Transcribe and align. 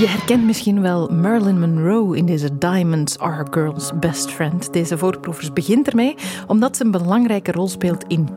Je 0.00 0.06
herkent 0.06 0.44
misschien 0.44 0.80
wel 0.80 1.08
Marilyn 1.08 1.60
Monroe 1.60 2.16
in 2.16 2.26
deze 2.26 2.58
Diamonds 2.58 3.18
Are 3.18 3.46
Girl's 3.50 3.92
Best 4.00 4.30
Friend. 4.30 4.72
Deze 4.72 4.98
voorproevers 4.98 5.52
begint 5.52 5.88
ermee 5.88 6.14
omdat 6.46 6.76
ze 6.76 6.84
een 6.84 6.90
belangrijke 6.90 7.52
rol 7.52 7.68
speelt 7.68 8.04
in 8.06 8.28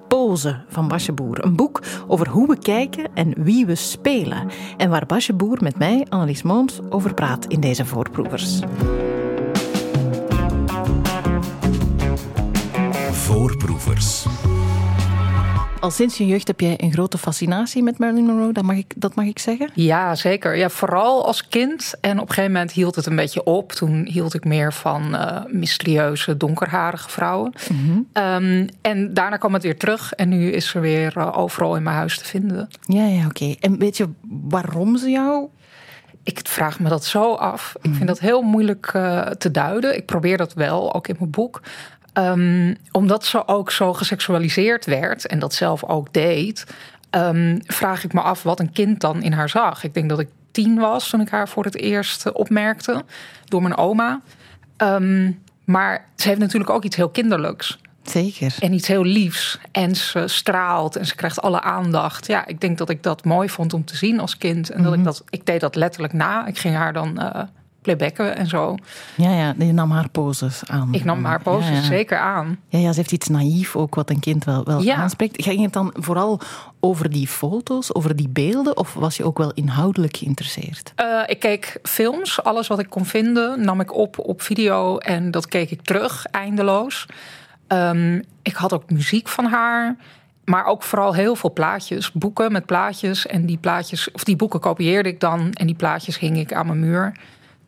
Van 0.67 0.87
Basje 0.87 1.11
Boer. 1.11 1.43
Een 1.43 1.55
boek 1.55 1.81
over 2.07 2.27
hoe 2.27 2.47
we 2.47 2.57
kijken 2.57 3.07
en 3.13 3.33
wie 3.37 3.65
we 3.65 3.75
spelen. 3.75 4.47
En 4.77 4.89
waar 4.89 5.05
Basje 5.05 5.33
Boer 5.33 5.57
met 5.61 5.77
mij, 5.77 6.05
Annelies 6.09 6.41
Moons, 6.41 6.79
over 6.89 7.13
praat 7.13 7.45
in 7.45 7.59
deze 7.59 7.85
voorproevers. 7.85 8.59
Voorproevers. 13.11 14.25
Al 15.79 15.91
sinds 15.91 16.17
je 16.17 16.27
jeugd 16.27 16.47
heb 16.47 16.59
jij 16.59 16.73
een 16.77 16.91
grote 16.91 17.17
fascinatie 17.17 17.83
met 17.83 17.97
Marilyn 17.97 18.25
Monroe, 18.25 18.53
dat 18.53 18.63
mag 18.63 18.75
ik, 18.75 18.93
dat 18.95 19.15
mag 19.15 19.25
ik 19.25 19.39
zeggen? 19.39 19.69
Ja, 19.73 20.15
zeker. 20.15 20.55
Ja, 20.57 20.69
vooral 20.69 21.25
als 21.25 21.47
kind. 21.47 21.93
En 22.01 22.19
op 22.19 22.27
een 22.27 22.33
gegeven 22.33 22.51
moment 22.51 22.71
hield 22.71 22.95
het 22.95 23.05
een 23.05 23.15
beetje 23.15 23.43
op. 23.43 23.71
Toen 23.71 24.05
hield 24.05 24.33
ik 24.33 24.43
meer 24.43 24.73
van 24.73 25.15
eh, 25.15 25.41
mysterieuze, 25.47 26.37
donkerharige 26.37 27.09
vrouwen. 27.09 27.53
Ehm, 28.13 28.67
en 28.81 29.13
daarna 29.13 29.37
kwam 29.37 29.53
het 29.53 29.63
weer 29.63 29.77
terug. 29.77 30.13
En 30.13 30.29
nu 30.29 30.51
is 30.51 30.67
ze 30.67 30.79
weer 30.79 31.17
eh, 31.17 31.37
overal 31.37 31.75
in 31.75 31.83
mijn 31.83 31.95
huis 31.95 32.17
te 32.17 32.25
vinden. 32.25 32.67
Ja, 32.81 33.05
ja, 33.05 33.25
oké. 33.25 33.55
En 33.59 33.77
weet 33.77 33.97
je 33.97 34.09
waarom 34.49 34.97
ze 34.97 35.09
jou 35.09 35.47
Ik 36.23 36.39
vraag 36.43 36.79
me 36.79 36.89
dat 36.89 37.05
zo 37.05 37.33
af. 37.33 37.75
Ik 37.81 37.95
vind 37.95 38.07
dat 38.07 38.19
heel 38.19 38.41
moeilijk 38.41 38.89
eh, 38.93 39.21
te 39.21 39.51
duiden. 39.51 39.95
Ik 39.95 40.05
probeer 40.05 40.37
dat 40.37 40.53
wel, 40.53 40.93
ook 40.93 41.07
in 41.07 41.15
mijn 41.19 41.31
boek. 41.31 41.61
Ehm, 42.13 42.73
omdat 42.91 43.25
ze 43.25 43.47
ook 43.47 43.71
zo 43.71 43.93
geseksualiseerd 43.93 44.85
werd 44.85 45.27
en 45.27 45.39
dat 45.39 45.53
zelf 45.53 45.83
ook 45.83 46.13
deed, 46.13 46.65
ehm, 47.09 47.59
vraag 47.63 48.03
ik 48.03 48.13
me 48.13 48.21
af 48.21 48.43
wat 48.43 48.59
een 48.59 48.71
kind 48.71 49.01
dan 49.01 49.23
in 49.23 49.31
haar 49.31 49.49
zag. 49.49 49.83
Ik 49.83 49.93
denk 49.93 50.09
dat 50.09 50.19
ik 50.19 50.29
tien 50.51 50.79
was 50.79 51.09
toen 51.09 51.21
ik 51.21 51.29
haar 51.29 51.49
voor 51.49 51.63
het 51.63 51.75
eerst 51.75 52.31
opmerkte 52.31 53.03
door 53.45 53.61
mijn 53.61 53.77
oma. 53.77 54.21
Ehm, 54.77 55.31
maar 55.65 56.05
ze 56.15 56.27
heeft 56.27 56.39
natuurlijk 56.39 56.69
ook 56.69 56.83
iets 56.83 56.95
heel 56.95 57.09
kinderlijks. 57.09 57.79
Zeker. 58.03 58.55
En 58.59 58.73
iets 58.73 58.87
heel 58.87 59.03
liefs. 59.03 59.59
En 59.71 59.95
ze 59.95 60.27
straalt 60.27 60.95
en 60.95 61.05
ze 61.05 61.15
krijgt 61.15 61.41
alle 61.41 61.61
aandacht. 61.61 62.27
Ja, 62.27 62.45
ik 62.45 62.61
denk 62.61 62.77
dat 62.77 62.89
ik 62.89 63.03
dat 63.03 63.25
mooi 63.25 63.49
vond 63.49 63.73
om 63.73 63.85
te 63.85 63.95
zien 63.95 64.19
als 64.19 64.37
kind. 64.37 64.69
En 64.69 64.83
dat 64.83 64.93
ik 64.93 65.03
dat, 65.03 65.23
ik 65.29 65.45
deed 65.45 65.59
dat 65.59 65.75
letterlijk 65.75 66.13
na. 66.13 66.47
Ik 66.47 66.57
ging 66.57 66.75
haar 66.75 66.93
dan 66.93 67.19
eh 67.19 67.41
playbacken 67.95 68.35
en 68.37 68.47
zo. 68.47 68.75
Ja, 69.15 69.31
ja, 69.31 69.53
je 69.65 69.71
nam 69.73 69.91
haar 69.91 70.09
poses 70.09 70.61
aan. 70.67 70.93
Ik 70.93 71.03
nam 71.03 71.25
haar 71.25 71.41
poses 71.41 71.67
Ja, 71.69 71.75
ja. 71.75 71.81
zeker 71.81 72.17
aan. 72.17 72.59
Ja, 72.67 72.79
ja, 72.79 72.91
ze 72.91 72.97
heeft 72.99 73.11
iets 73.11 73.27
naïef 73.27 73.75
ook, 73.75 73.95
wat 73.95 74.09
een 74.09 74.19
kind 74.19 74.43
wel, 74.43 74.63
wel 74.63 74.81
Ja. 74.81 74.95
aanspreekt. 74.95 75.43
Ging 75.43 75.61
het 75.63 75.73
dan 75.73 75.93
vooral 75.97 76.39
over 76.79 77.09
die 77.09 77.27
foto's, 77.27 77.93
over 77.95 78.15
die 78.15 78.29
beelden, 78.29 78.77
of 78.77 78.93
was 78.93 79.17
je 79.17 79.23
ook 79.23 79.37
wel 79.37 79.51
inhoudelijk 79.53 80.17
geïnteresseerd? 80.17 80.91
Eh, 80.95 81.21
ik 81.25 81.39
keek 81.39 81.79
films, 81.83 82.43
alles 82.43 82.67
wat 82.67 82.79
ik 82.79 82.89
kon 82.89 83.05
vinden, 83.05 83.65
nam 83.65 83.79
ik 83.79 83.93
op 83.95 84.19
op 84.19 84.41
video 84.41 84.97
en 84.97 85.31
dat 85.31 85.47
keek 85.47 85.71
ik 85.71 85.81
terug 85.81 86.25
eindeloos. 86.25 87.05
Ehm, 87.67 88.21
ik 88.41 88.55
had 88.55 88.73
ook 88.73 88.89
muziek 88.91 89.27
van 89.27 89.45
haar, 89.45 89.95
maar 90.45 90.65
ook 90.65 90.83
vooral 90.83 91.13
heel 91.13 91.35
veel 91.35 91.53
plaatjes, 91.53 92.11
boeken 92.11 92.51
met 92.51 92.65
plaatjes 92.65 93.27
en 93.27 93.45
die 93.45 93.57
plaatjes 93.57 94.11
of 94.11 94.23
die 94.23 94.35
boeken 94.35 94.59
kopieerde 94.59 95.09
ik 95.09 95.19
dan 95.19 95.53
en 95.53 95.65
die 95.65 95.75
plaatjes 95.75 96.19
hing 96.19 96.37
ik 96.37 96.53
aan 96.53 96.65
mijn 96.65 96.79
muur. 96.79 97.11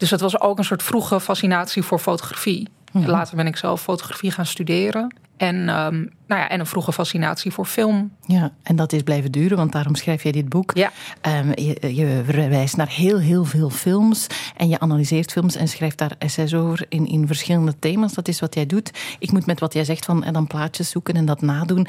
Dus 0.01 0.09
het 0.09 0.21
was 0.21 0.39
ook 0.39 0.57
een 0.57 0.63
soort 0.63 0.83
vroege 0.83 1.19
fascinatie 1.19 1.83
voor 1.83 1.99
fotografie. 1.99 2.67
Later 2.91 3.35
ben 3.35 3.47
ik 3.47 3.57
zelf 3.57 3.81
fotografie 3.81 4.31
gaan 4.31 4.45
studeren 4.45 5.15
en, 5.37 5.69
ehm, 5.69 5.95
nou 6.27 6.41
ja, 6.41 6.49
en 6.49 6.59
een 6.59 6.65
vroege 6.65 6.93
fascinatie 6.93 7.51
voor 7.51 7.65
film. 7.65 8.11
Ja, 8.25 8.51
en 8.63 8.75
dat 8.75 8.93
is 8.93 9.01
blijven 9.01 9.31
duren, 9.31 9.57
want 9.57 9.71
daarom 9.71 9.95
schrijf 9.95 10.23
jij 10.23 10.31
dit 10.31 10.49
boek. 10.49 10.71
Ja. 10.77 10.91
Ehm, 11.21 11.47
je, 11.47 11.95
je 11.95 12.21
verwijst 12.25 12.77
naar 12.77 12.89
heel, 12.89 13.19
heel 13.19 13.45
veel 13.45 13.69
films 13.69 14.27
en 14.57 14.69
je 14.69 14.79
analyseert 14.79 15.31
films 15.31 15.55
en 15.55 15.67
schrijft 15.67 15.97
daar 15.97 16.15
essays 16.17 16.53
over 16.53 16.85
in, 16.89 17.07
in 17.07 17.27
verschillende 17.27 17.79
thema's. 17.79 18.13
Dat 18.13 18.27
is 18.27 18.39
wat 18.39 18.55
jij 18.55 18.65
doet. 18.65 18.91
Ik 19.19 19.31
moet 19.31 19.45
met 19.45 19.59
wat 19.59 19.73
jij 19.73 19.83
zegt 19.83 20.05
van 20.05 20.23
en 20.23 20.33
dan 20.33 20.47
plaatjes 20.47 20.89
zoeken 20.89 21.13
en 21.13 21.25
dat 21.25 21.41
nadoen. 21.41 21.87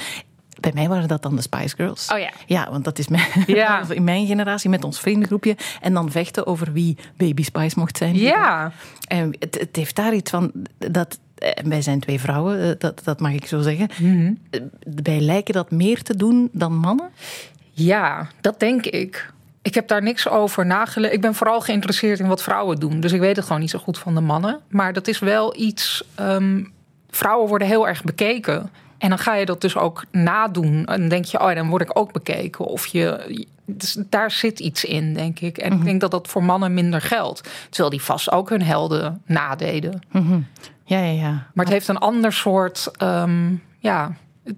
Bij 0.63 0.71
mij 0.75 0.89
waren 0.89 1.09
dat 1.09 1.23
dan 1.23 1.37
de 1.37 1.43
Spice 1.43 1.75
Girls. 1.77 2.09
Oh 2.13 2.19
ja. 2.19 2.31
Ja, 2.47 2.71
want 2.71 2.85
dat 2.85 2.99
is 2.99 3.09
mijn, 3.09 3.27
Ja. 3.47 3.83
in 3.91 4.05
mijn 4.05 4.27
generatie 4.27 4.71
met 4.71 4.85
ons 4.85 5.01
vriendengroepje. 5.01 5.57
En 5.81 5.93
dan 5.95 6.11
vechten 6.11 6.47
over 6.47 6.73
wie 6.73 6.97
Baby 7.17 7.43
Spice 7.43 7.79
mocht 7.79 7.97
zijn. 7.97 8.17
Ja, 8.17 8.73
En 9.09 9.37
het, 9.39 9.59
het 9.61 9.77
heeft 9.77 9.97
daar 9.97 10.15
iets 10.15 10.31
van 10.31 10.53
dat. 10.79 11.19
En 11.57 11.69
wij 11.69 11.83
zijn 11.83 12.01
twee 12.01 12.21
vrouwen, 12.21 12.63
eh, 12.63 12.71
dat, 12.79 13.01
dat 13.05 13.21
mag 13.21 13.33
ik 13.33 13.47
zo 13.47 13.61
zeggen. 13.61 13.89
Eh, 14.51 14.61
Wij 15.03 15.21
lijken 15.21 15.55
dat 15.55 15.71
meer 15.71 16.03
te 16.03 16.17
doen 16.17 16.49
dan 16.53 16.77
mannen. 16.77 17.11
Ja, 17.71 18.29
dat 18.41 18.61
denk 18.61 18.87
ik. 18.87 19.31
Ik 19.63 19.75
heb 19.75 19.89
daar 19.89 20.03
niks 20.03 20.29
over 20.29 20.67
nagelezen. 20.67 21.15
Ik 21.15 21.21
ben 21.21 21.35
vooral 21.35 21.61
geïnteresseerd 21.61 22.19
in 22.19 22.27
wat 22.29 22.43
vrouwen 22.43 22.79
doen. 22.81 23.01
Dus 23.01 23.13
ik 23.13 23.21
weet 23.21 23.37
het 23.37 23.45
gewoon 23.45 23.61
niet 23.61 23.71
zo 23.71 23.79
goed 23.79 23.99
van 23.99 24.15
de 24.15 24.21
mannen. 24.21 24.61
Maar 24.69 24.93
dat 24.93 25.09
is 25.09 25.19
wel 25.19 25.57
iets. 25.61 26.05
ehm, 26.15 26.65
vrouwen 27.11 27.49
worden 27.49 27.69
heel 27.69 27.89
erg 27.89 28.05
bekeken. 28.05 28.71
En 29.03 29.09
dan 29.09 29.19
ga 29.19 29.35
je 29.35 29.47
dat 29.47 29.61
dus 29.61 29.77
ook 29.77 30.05
nadoen. 30.11 30.85
En 30.85 31.01
dan 31.01 31.09
denk 31.09 31.25
je, 31.25 31.41
oh, 31.41 31.55
dan 31.55 31.69
word 31.69 31.83
ik 31.83 31.99
ook 31.99 32.13
bekeken. 32.13 32.65
Of 32.65 32.87
je. 32.87 33.37
Dus 33.65 33.99
daar 34.09 34.31
zit 34.31 34.61
iets 34.61 34.85
in, 34.85 35.15
denk 35.15 35.41
ik. 35.41 35.59
En 35.59 35.73
ik 35.73 35.85
denk 35.85 36.01
dat 36.01 36.11
dat 36.11 36.29
voor 36.29 36.45
mannen 36.45 36.75
minder 36.75 37.01
geldt. 37.01 37.49
Terwijl 37.69 37.91
die 37.91 38.03
vast 38.03 38.31
ook 38.31 38.49
hun 38.49 38.63
helden 38.63 39.23
nadeden. 39.27 40.01
Ja, 40.85 40.99
ja, 40.99 41.13
ja. 41.13 41.47
Maar 41.55 41.65
het 41.65 41.75
heeft 41.75 41.89
een 41.89 41.99
ander 41.99 42.33
soort. 42.33 42.91
ehm, 42.97 43.55
ja, 43.79 44.13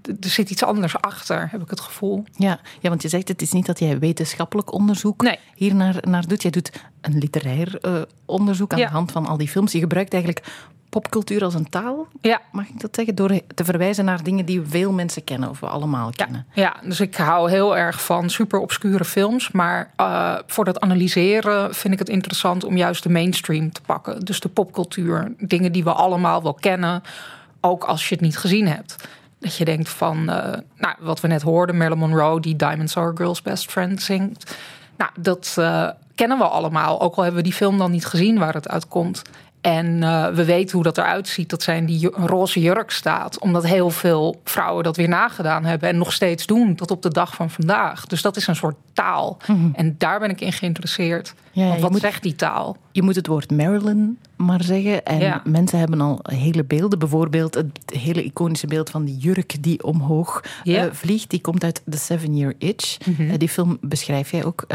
er 0.04 0.28
zit 0.30 0.50
iets 0.50 0.64
anders 0.64 0.96
achter, 0.96 1.48
heb 1.50 1.62
ik 1.62 1.70
het 1.70 1.80
gevoel. 1.80 2.24
Ja, 2.36 2.58
ja, 2.80 2.88
want 2.88 3.02
je 3.02 3.08
zegt 3.08 3.28
het 3.28 3.42
is 3.42 3.52
niet 3.52 3.66
dat 3.66 3.78
jij 3.78 3.98
wetenschappelijk 3.98 4.72
onderzoek 4.72 5.22
Nee. 5.22 5.38
hier 5.54 5.74
naar, 5.74 5.96
naar 6.00 6.26
doet. 6.26 6.42
Jij 6.42 6.50
doet 6.50 6.72
een 7.00 7.18
literair 7.18 7.78
eh, 7.80 8.02
onderzoek 8.24 8.72
aan 8.72 8.78
Ja. 8.78 8.86
de 8.86 8.92
hand 8.92 9.12
van 9.12 9.26
al 9.26 9.36
die 9.36 9.48
films. 9.48 9.72
Je 9.72 9.78
gebruikt 9.78 10.12
eigenlijk 10.12 10.46
popcultuur 10.88 11.44
als 11.44 11.54
een 11.54 11.68
taal, 11.68 12.06
Ja, 12.20 12.40
mag 12.52 12.68
ik 12.68 12.80
dat 12.80 12.94
zeggen? 12.94 13.14
Door 13.14 13.40
te 13.54 13.64
verwijzen 13.64 14.04
naar 14.04 14.22
dingen 14.22 14.44
die 14.46 14.62
veel 14.66 14.92
mensen 14.92 15.24
kennen 15.24 15.48
of 15.48 15.60
we 15.60 15.66
allemaal 15.66 16.10
kennen. 16.10 16.46
Ja, 16.52 16.76
dus 16.82 17.00
ik 17.00 17.14
hou 17.16 17.50
heel 17.50 17.76
erg 17.76 18.02
van 18.04 18.30
super 18.30 18.58
obscure 18.60 19.04
films. 19.04 19.50
Maar 19.50 19.90
eh, 19.96 20.34
voor 20.46 20.64
dat 20.64 20.80
analyseren 20.80 21.74
vind 21.74 21.92
ik 21.92 21.98
het 21.98 22.08
interessant 22.08 22.64
om 22.64 22.76
juist 22.76 23.02
de 23.02 23.08
mainstream 23.10 23.72
te 23.72 23.80
pakken. 23.80 24.20
Dus 24.24 24.40
de 24.40 24.48
popcultuur, 24.48 25.32
dingen 25.38 25.72
die 25.72 25.84
we 25.84 25.92
allemaal 25.92 26.42
wel 26.42 26.54
kennen, 26.54 27.02
ook 27.60 27.84
als 27.84 28.08
je 28.08 28.14
het 28.14 28.24
niet 28.24 28.38
gezien 28.38 28.66
hebt. 28.68 28.96
Dat 29.44 29.56
je 29.56 29.64
denkt 29.64 29.88
van, 29.88 30.30
eh, 30.30 30.58
nou, 30.76 30.94
wat 31.00 31.20
we 31.20 31.28
net 31.28 31.42
hoorden, 31.42 31.76
Marilyn 31.76 31.98
Monroe, 31.98 32.40
die 32.40 32.56
Diamonds 32.56 32.96
Are 32.96 33.12
Girl's 33.14 33.42
Best 33.42 33.70
Friend 33.70 34.02
zingt. 34.02 34.56
Nou, 34.96 35.10
dat 35.16 35.54
eh, 35.58 35.88
kennen 36.14 36.38
we 36.38 36.44
allemaal. 36.44 37.00
Ook 37.00 37.14
al 37.14 37.22
hebben 37.22 37.42
we 37.42 37.48
die 37.48 37.56
film 37.56 37.78
dan 37.78 37.90
niet 37.90 38.06
gezien 38.06 38.38
waar 38.38 38.54
het 38.54 38.68
uitkomt. 38.68 39.22
En 39.64 40.02
eh, 40.02 40.26
we 40.28 40.44
weten 40.44 40.74
hoe 40.74 40.82
dat 40.82 40.98
eruit 40.98 41.28
ziet, 41.28 41.50
dat 41.50 41.62
zij 41.62 41.76
in 41.76 41.86
die 41.86 42.08
roze 42.10 42.60
jurk 42.60 42.90
staat. 42.90 43.38
Omdat 43.38 43.66
heel 43.66 43.90
veel 43.90 44.40
vrouwen 44.44 44.84
dat 44.84 44.96
weer 44.96 45.08
nagedaan 45.08 45.64
hebben 45.64 45.88
en 45.88 45.98
nog 45.98 46.12
steeds 46.12 46.46
doen 46.46 46.74
tot 46.74 46.90
op 46.90 47.02
de 47.02 47.08
dag 47.10 47.34
van 47.34 47.50
vandaag. 47.50 48.06
Dus 48.06 48.22
dat 48.22 48.36
is 48.36 48.46
een 48.46 48.56
soort 48.56 48.76
taal. 48.92 49.36
En 49.72 49.94
daar 49.98 50.18
ben 50.20 50.30
ik 50.30 50.40
in 50.40 50.52
geïnteresseerd. 50.52 51.34
Mhm. 51.52 51.60
Ja, 51.60 51.68
Want 51.68 51.80
wat 51.80 51.90
moet- 51.90 52.00
zegt 52.00 52.22
die 52.22 52.34
taal? 52.34 52.76
Je 52.92 53.02
moet 53.02 53.14
het 53.14 53.26
woord 53.26 53.50
Marilyn 53.50 54.18
maar 54.36 54.62
zeggen. 54.62 55.04
En 55.04 55.18
Ja. 55.18 55.42
mensen 55.44 55.78
hebben 55.78 56.00
al 56.00 56.20
hele 56.22 56.64
beelden. 56.64 56.98
Bijvoorbeeld 56.98 57.54
het 57.54 57.66
hele 57.84 58.24
iconische 58.24 58.66
beeld 58.66 58.90
van 58.90 59.04
die 59.04 59.16
jurk 59.16 59.62
die 59.62 59.82
omhoog. 59.84 60.42
Mhm. 60.64 60.76
eh, 60.76 60.84
vliegt. 60.92 61.30
Die 61.30 61.40
komt 61.40 61.64
uit 61.64 61.82
The 61.90 61.98
Seven 61.98 62.36
Year 62.36 62.54
Itch. 62.58 62.96
Eh, 63.18 63.32
die 63.38 63.48
film 63.48 63.78
beschrijf 63.80 64.30
jij 64.30 64.44
ook 64.44 64.66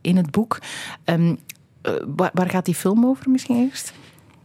in 0.00 0.16
het 0.16 0.30
boek. 0.30 0.58
Ehm, 1.04 1.34
eh, 1.82 1.92
waar, 2.16 2.30
waar 2.34 2.50
gaat 2.50 2.64
die 2.64 2.74
film 2.74 3.06
over 3.06 3.30
misschien 3.30 3.56
eerst? 3.56 3.92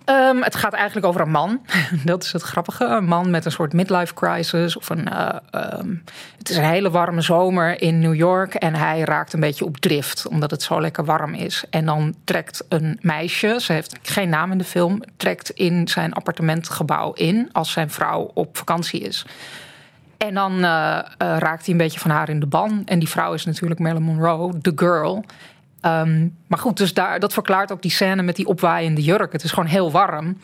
Ehm, 0.06 0.42
het 0.42 0.56
gaat 0.56 0.74
eigenlijk 0.74 1.06
over 1.06 1.22
een 1.22 1.32
man. 1.32 1.62
Dat 2.06 2.24
is 2.24 2.34
het 2.34 2.42
grappige. 2.42 2.86
Een 2.86 3.06
man 3.06 3.30
met 3.30 3.46
een 3.46 3.52
soort 3.52 3.74
midlife 3.74 4.14
crisis. 4.14 4.78
Of 4.78 4.90
een, 4.90 5.10
eh, 5.10 5.36
ehm, 5.52 5.96
het 6.38 6.50
is 6.50 6.58
een 6.58 6.64
hele 6.64 6.92
warme 6.92 7.22
zomer 7.22 7.82
in 7.82 8.00
New 8.00 8.16
York. 8.16 8.54
En 8.54 8.76
hij 8.76 9.00
raakt 9.00 9.34
een 9.34 9.40
beetje 9.40 9.66
op 9.66 9.78
drift. 9.78 10.28
Omdat 10.28 10.52
het 10.52 10.64
zo 10.64 10.82
lekker 10.82 11.06
warm 11.06 11.34
is. 11.34 11.64
En 11.70 11.86
dan 11.86 12.16
trekt 12.24 12.66
een 12.70 12.98
meisje. 13.02 13.56
Ze 13.60 13.74
heeft 13.74 14.00
geen 14.02 14.30
naam 14.30 14.52
in 14.52 14.58
de 14.58 14.64
film. 14.64 15.02
Trekt 15.18 15.50
in 15.50 15.88
zijn 15.88 16.14
appartementgebouw 16.14 17.14
in. 17.14 17.50
Als 17.52 17.72
zijn 17.72 17.90
vrouw 17.90 18.32
op 18.34 18.58
vakantie 18.58 19.02
is. 19.02 19.26
En 20.18 20.34
dan 20.34 20.64
eh, 20.64 20.98
eh, 20.98 21.04
raakt 21.18 21.66
hij 21.66 21.74
een 21.74 21.78
beetje 21.78 22.00
van 22.00 22.12
haar 22.12 22.30
in 22.30 22.40
de 22.40 22.46
ban. 22.46 22.82
En 22.86 23.00
die 23.00 23.10
vrouw 23.10 23.34
is 23.34 23.46
natuurlijk 23.46 23.80
Marilyn 23.80 24.04
Monroe, 24.04 24.62
the 24.62 24.72
girl. 24.76 25.26
Ehm, 25.84 26.28
maar 26.48 26.60
goed, 26.60 26.78
dus 26.78 26.94
daar, 26.94 27.20
dat 27.20 27.34
verklaart 27.34 27.72
ook 27.72 27.82
die 27.82 27.92
scène 27.92 28.22
met 28.22 28.36
die 28.36 28.48
opwaaiende 28.48 29.02
jurk. 29.02 29.32
Het 29.32 29.44
is 29.44 29.52
gewoon 29.52 29.70
heel 29.70 29.92
warm. 29.92 30.38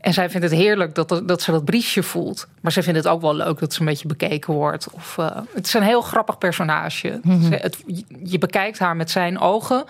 En 0.00 0.12
zij 0.12 0.30
vindt 0.30 0.46
het 0.50 0.56
heerlijk 0.58 0.94
dat, 0.94 1.22
dat 1.26 1.42
ze 1.42 1.50
dat 1.50 1.64
briesje 1.64 2.02
voelt. 2.02 2.46
Maar 2.60 2.72
ze 2.72 2.82
vindt 2.82 2.98
het 2.98 3.08
ook 3.08 3.20
wel 3.20 3.34
leuk 3.34 3.58
dat 3.58 3.72
ze 3.72 3.80
een 3.80 3.86
beetje 3.86 4.06
bekeken 4.08 4.54
wordt. 4.54 4.90
Of, 4.90 5.18
eh, 5.18 5.36
het 5.54 5.66
is 5.66 5.74
een 5.74 5.82
heel 5.82 6.00
grappig 6.02 6.38
personage. 6.38 7.20
Ze- 7.42 7.58
het, 7.60 7.82
je 8.24 8.38
bekijkt 8.38 8.78
haar 8.78 8.96
met 8.96 9.10
zijn 9.10 9.38
ogen. 9.38 9.84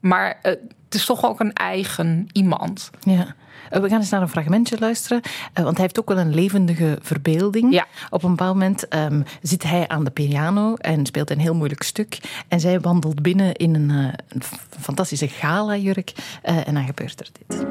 Maar 0.00 0.38
eh, 0.42 0.52
het 0.84 0.94
is 0.94 1.04
toch 1.06 1.24
ook 1.24 1.40
een 1.40 1.52
eigen 1.52 2.26
iemand. 2.32 2.90
Ja. 3.00 3.34
Eh, 3.70 3.80
We 3.80 3.88
gaan 3.88 3.98
eens 4.00 4.10
naar 4.10 4.22
een 4.22 4.28
fragmentje 4.28 4.76
luisteren, 4.78 5.20
eh, 5.52 5.64
want 5.64 5.74
hij 5.76 5.84
heeft 5.84 5.98
ook 6.00 6.08
wel 6.08 6.18
een 6.18 6.34
levendige 6.34 6.98
verbeelding. 7.02 7.72
Ja. 7.72 7.86
Op 8.10 8.22
een 8.22 8.30
bepaald 8.30 8.54
moment 8.54 8.88
ehm, 8.88 9.22
zit 9.42 9.62
hij 9.62 9.88
aan 9.88 10.04
de 10.04 10.10
piano 10.10 10.74
en 10.74 11.06
speelt 11.06 11.30
een 11.30 11.38
heel 11.38 11.54
moeilijk 11.54 11.82
stuk. 11.82 12.18
En 12.48 12.60
zij 12.60 12.80
wandelt 12.80 13.22
binnen 13.22 13.54
in 13.54 13.74
een, 13.74 13.90
eh, 13.90 14.12
een 14.28 14.42
fantastische 14.80 15.28
gala-jurk 15.28 16.12
eh, 16.42 16.68
en 16.68 16.74
dan 16.74 16.84
gebeurt 16.84 17.20
er 17.20 17.28
dit. 17.32 17.66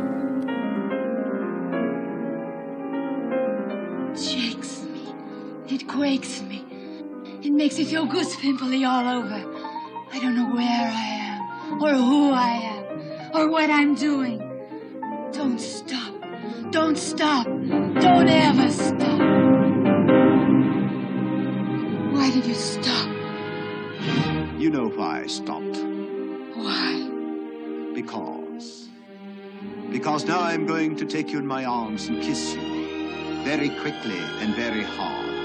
It 4.13 4.21
shakes 4.21 4.69
me. 4.93 5.73
It 5.73 5.85
quakes 5.85 6.41
me. 6.47 6.61
It 7.39 7.53
makes 7.53 7.77
me 7.77 7.85
feel 7.85 8.05
goose 8.07 8.37
pimply 8.37 8.83
all 8.85 9.15
over. 9.17 9.37
I 10.15 10.19
don't 10.19 10.35
know 10.35 10.53
where 10.55 10.91
I 10.91 11.19
am, 11.31 11.81
or 11.81 11.93
who 11.93 12.31
I 12.33 12.59
am, 12.63 12.83
or 13.33 13.49
what 13.49 13.69
I'm 13.69 13.95
doing. 13.95 14.48
Don't 15.39 15.57
stop. 15.57 16.13
Don't 16.69 16.97
stop. 16.97 17.45
Don't 17.45 18.27
ever 18.27 18.69
stop. 18.69 19.19
Why 22.11 22.29
did 22.29 22.45
you 22.45 22.53
stop? 22.53 23.07
You 24.57 24.69
know 24.69 24.89
why 24.89 25.21
I 25.21 25.27
stopped. 25.27 25.77
Why? 26.55 27.09
Because. 27.95 28.89
Because 29.89 30.25
now 30.25 30.41
I'm 30.41 30.65
going 30.65 30.97
to 30.97 31.05
take 31.05 31.31
you 31.31 31.39
in 31.39 31.47
my 31.47 31.63
arms 31.63 32.09
and 32.09 32.21
kiss 32.21 32.53
you. 32.53 33.45
Very 33.45 33.69
quickly 33.69 34.19
and 34.41 34.53
very 34.55 34.83
hard. 34.83 35.38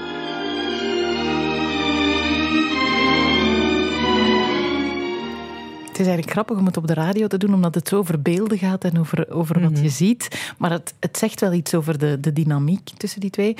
Het 5.95 6.03
is 6.03 6.09
eigenlijk 6.09 6.39
grappig 6.39 6.57
om 6.57 6.65
het 6.65 6.77
op 6.77 6.87
de 6.87 6.93
radio 6.93 7.27
te 7.27 7.37
doen, 7.37 7.53
omdat 7.53 7.75
het 7.75 7.87
zo 7.87 7.97
over 7.97 8.21
beelden 8.21 8.57
gaat 8.57 8.83
en 8.83 8.99
over, 8.99 9.31
over 9.31 9.61
wat 9.61 9.79
je 9.79 9.89
ziet. 9.89 10.53
Maar 10.57 10.71
het, 10.71 10.93
het 10.99 11.17
zegt 11.17 11.39
wel 11.39 11.53
iets 11.53 11.73
over 11.73 11.97
de, 11.97 12.19
de 12.19 12.33
dynamiek 12.33 12.89
tussen 12.97 13.19
die 13.19 13.29
twee. 13.29 13.55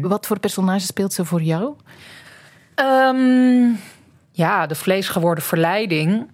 Wat 0.00 0.26
voor 0.26 0.38
personage 0.38 0.86
speelt 0.86 1.12
ze 1.12 1.24
voor 1.24 1.42
jou? 1.42 1.74
Ehm, 2.74 3.68
ja, 4.32 4.66
de 4.66 4.74
vleesgeworden 4.74 5.44
verleiding 5.44 6.26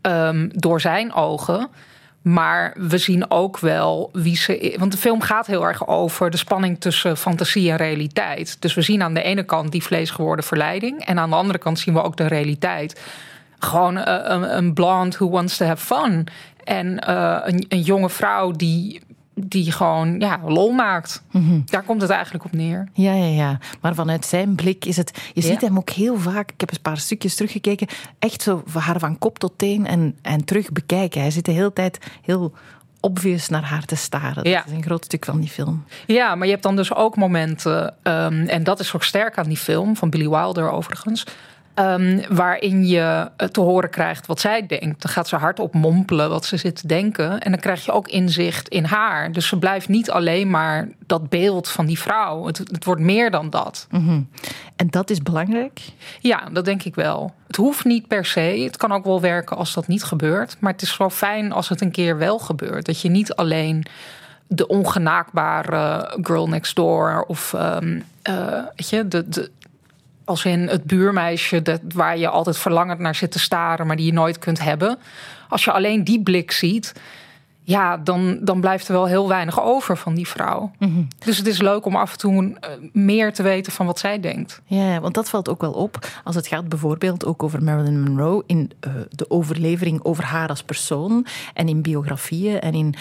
ehm, 0.00 0.48
door 0.52 0.80
zijn 0.80 1.12
ogen. 1.12 1.68
Maar 2.22 2.76
we 2.78 2.98
zien 2.98 3.30
ook 3.30 3.58
wel 3.58 4.10
wie 4.12 4.36
ze 4.36 4.58
is. 4.58 4.76
Want 4.76 4.92
de 4.92 4.98
film 4.98 5.20
gaat 5.20 5.46
heel 5.46 5.66
erg 5.66 5.86
over 5.88 6.30
de 6.30 6.36
spanning 6.36 6.80
tussen 6.80 7.16
fantasie 7.16 7.70
en 7.70 7.76
realiteit. 7.76 8.56
Dus 8.60 8.74
we 8.74 8.82
zien 8.82 9.02
aan 9.02 9.14
de 9.14 9.22
ene 9.22 9.42
kant 9.42 9.72
die 9.72 9.82
vleesgeworden 9.82 10.44
verleiding. 10.44 11.04
En 11.04 11.18
aan 11.18 11.30
de 11.30 11.36
andere 11.36 11.58
kant 11.58 11.78
zien 11.78 11.94
we 11.94 12.02
ook 12.02 12.16
de 12.16 12.26
realiteit. 12.26 13.00
Gewoon 13.64 13.96
eh, 13.96 14.14
een, 14.22 14.56
een 14.56 14.74
blonde 14.74 15.16
who 15.16 15.28
wants 15.30 15.56
to 15.56 15.66
have 15.66 15.94
fun. 15.94 16.26
En 16.64 16.98
eh, 16.98 17.38
een, 17.42 17.64
een 17.68 17.80
jonge 17.80 18.10
vrouw 18.10 18.50
die, 18.50 19.00
die 19.34 19.72
gewoon 19.72 20.20
ja, 20.20 20.40
lol 20.46 20.70
maakt. 20.72 21.22
Daar 21.64 21.82
komt 21.82 22.00
het 22.02 22.10
eigenlijk 22.10 22.44
op 22.44 22.52
neer. 22.52 22.88
Ja, 22.92 23.12
ja, 23.12 23.24
ja. 23.26 23.58
Maar 23.80 23.94
vanuit 23.94 24.26
zijn 24.26 24.54
blik 24.54 24.84
is 24.84 24.96
het... 24.96 25.30
Je 25.34 25.40
Ja. 25.42 25.46
ziet 25.46 25.60
hem 25.60 25.76
ook 25.76 25.90
heel 25.90 26.18
vaak, 26.18 26.50
ik 26.50 26.60
heb 26.60 26.70
een 26.70 26.80
paar 26.82 26.98
stukjes 26.98 27.34
teruggekeken, 27.34 27.86
echt 28.18 28.42
zo 28.42 28.62
van 28.66 28.80
haar 28.82 28.98
van 28.98 29.18
kop 29.18 29.38
tot 29.38 29.52
teen 29.56 29.86
en, 29.86 30.16
en 30.22 30.44
terug 30.44 30.72
bekijken. 30.72 31.20
Hij 31.20 31.30
zit 31.30 31.44
de 31.44 31.52
hele 31.52 31.72
tijd 31.72 31.98
heel 32.22 32.52
obvious 33.00 33.48
naar 33.48 33.62
haar 33.64 33.84
te 33.84 33.94
staren. 33.96 34.44
Dat 34.44 34.66
is 34.66 34.72
een 34.72 34.82
groot 34.82 35.04
stuk 35.04 35.24
van 35.24 35.40
die 35.40 35.48
film. 35.48 35.84
Ja, 36.06 36.34
maar 36.34 36.46
je 36.46 36.52
hebt 36.52 36.64
dan 36.64 36.76
dus 36.76 36.94
ook 36.94 37.16
momenten, 37.16 37.94
ehm, 38.02 38.46
en 38.46 38.64
dat 38.64 38.80
is 38.80 38.94
ook 38.94 39.04
sterk 39.04 39.38
aan 39.38 39.48
die 39.48 39.56
film, 39.56 39.96
van 39.96 40.10
Billy 40.10 40.28
Wilder 40.28 40.70
overigens, 40.70 41.24
ehm, 41.84 42.34
waarin 42.34 42.86
je 42.86 43.30
eh, 43.36 43.48
te 43.48 43.60
horen 43.60 43.90
krijgt 43.90 44.26
wat 44.26 44.40
zij 44.40 44.66
denkt. 44.66 45.02
Dan 45.02 45.12
gaat 45.12 45.28
ze 45.28 45.36
hardop 45.36 45.74
mompelen 45.74 46.28
wat 46.28 46.44
ze 46.44 46.56
zit 46.56 46.76
te 46.76 46.86
denken. 46.86 47.40
En 47.40 47.50
dan 47.50 47.60
krijg 47.60 47.84
je 47.84 47.92
ook 47.92 48.08
inzicht 48.08 48.68
in 48.68 48.84
haar. 48.84 49.32
Dus 49.32 49.46
ze 49.46 49.58
blijft 49.58 49.88
niet 49.88 50.10
alleen 50.10 50.50
maar 50.50 50.88
dat 51.06 51.28
beeld 51.28 51.68
van 51.68 51.86
die 51.86 51.98
vrouw. 51.98 52.46
Het, 52.46 52.58
het 52.58 52.84
wordt 52.84 53.00
meer 53.00 53.30
dan 53.30 53.50
dat. 53.50 53.86
En 54.76 54.90
dat 54.90 55.10
is 55.10 55.22
belangrijk. 55.22 55.80
Ja, 56.20 56.48
dat 56.52 56.64
denk 56.64 56.82
ik 56.82 56.94
wel. 56.94 57.32
Het 57.46 57.56
hoeft 57.56 57.84
niet 57.84 58.06
per 58.06 58.24
se. 58.24 58.40
Het 58.40 58.76
kan 58.76 58.92
ook 58.92 59.04
wel 59.04 59.20
werken 59.20 59.56
als 59.56 59.74
dat 59.74 59.86
niet 59.86 60.04
gebeurt. 60.04 60.56
Maar 60.60 60.72
het 60.72 60.82
is 60.82 60.96
wel 60.96 61.10
fijn 61.10 61.52
als 61.52 61.68
het 61.68 61.80
een 61.80 61.90
keer 61.90 62.18
wel 62.18 62.38
gebeurt. 62.38 62.86
Dat 62.86 63.00
je 63.00 63.08
niet 63.08 63.34
alleen 63.34 63.84
de 64.46 64.66
ongenaakbare 64.66 66.16
girl 66.22 66.48
next 66.48 66.76
door 66.76 67.24
of 67.28 67.54
eh, 68.22 68.64
weet 68.76 68.88
je, 68.88 69.08
de, 69.08 69.28
de, 69.28 69.50
als 70.30 70.44
in 70.44 70.68
het 70.68 70.84
buurmeisje 70.84 71.62
dat, 71.62 71.80
waar 71.94 72.18
je 72.18 72.28
altijd 72.28 72.58
verlangend 72.58 72.98
naar 72.98 73.14
zit 73.14 73.30
te 73.30 73.38
staren, 73.38 73.86
maar 73.86 73.96
die 73.96 74.06
je 74.06 74.12
nooit 74.12 74.38
kunt 74.38 74.62
hebben. 74.62 74.98
Als 75.48 75.64
je 75.64 75.72
alleen 75.72 76.04
die 76.04 76.22
blik 76.22 76.50
ziet, 76.50 76.92
ja, 77.62 77.96
dan, 77.96 78.38
dan 78.42 78.60
blijft 78.60 78.88
er 78.88 78.94
wel 78.94 79.06
heel 79.06 79.28
weinig 79.28 79.62
over 79.62 79.96
van 79.96 80.14
die 80.14 80.28
vrouw. 80.28 80.70
Dus 81.18 81.36
het 81.36 81.46
is 81.46 81.60
leuk 81.60 81.84
om 81.84 81.96
af 81.96 82.12
en 82.12 82.18
toe 82.18 82.56
eh, 82.60 82.70
meer 82.92 83.32
te 83.32 83.42
weten 83.42 83.72
van 83.72 83.86
wat 83.86 83.98
zij 83.98 84.20
denkt. 84.20 84.60
Ja, 84.64 85.00
want 85.00 85.14
dat 85.14 85.28
valt 85.28 85.48
ook 85.48 85.60
wel 85.60 85.72
op 85.72 86.08
als 86.24 86.34
het 86.34 86.46
gaat 86.46 86.68
bijvoorbeeld 86.68 87.24
ook 87.24 87.42
over 87.42 87.62
Marilyn 87.62 88.02
Monroe 88.02 88.42
in 88.46 88.70
eh, 88.80 88.92
de 89.10 89.30
overlevering 89.30 90.04
over 90.04 90.24
haar 90.24 90.48
als 90.48 90.62
persoon 90.62 91.26
en 91.54 91.68
in 91.68 91.82
biografieën 91.82 92.60
en 92.60 92.74
in 92.74 92.94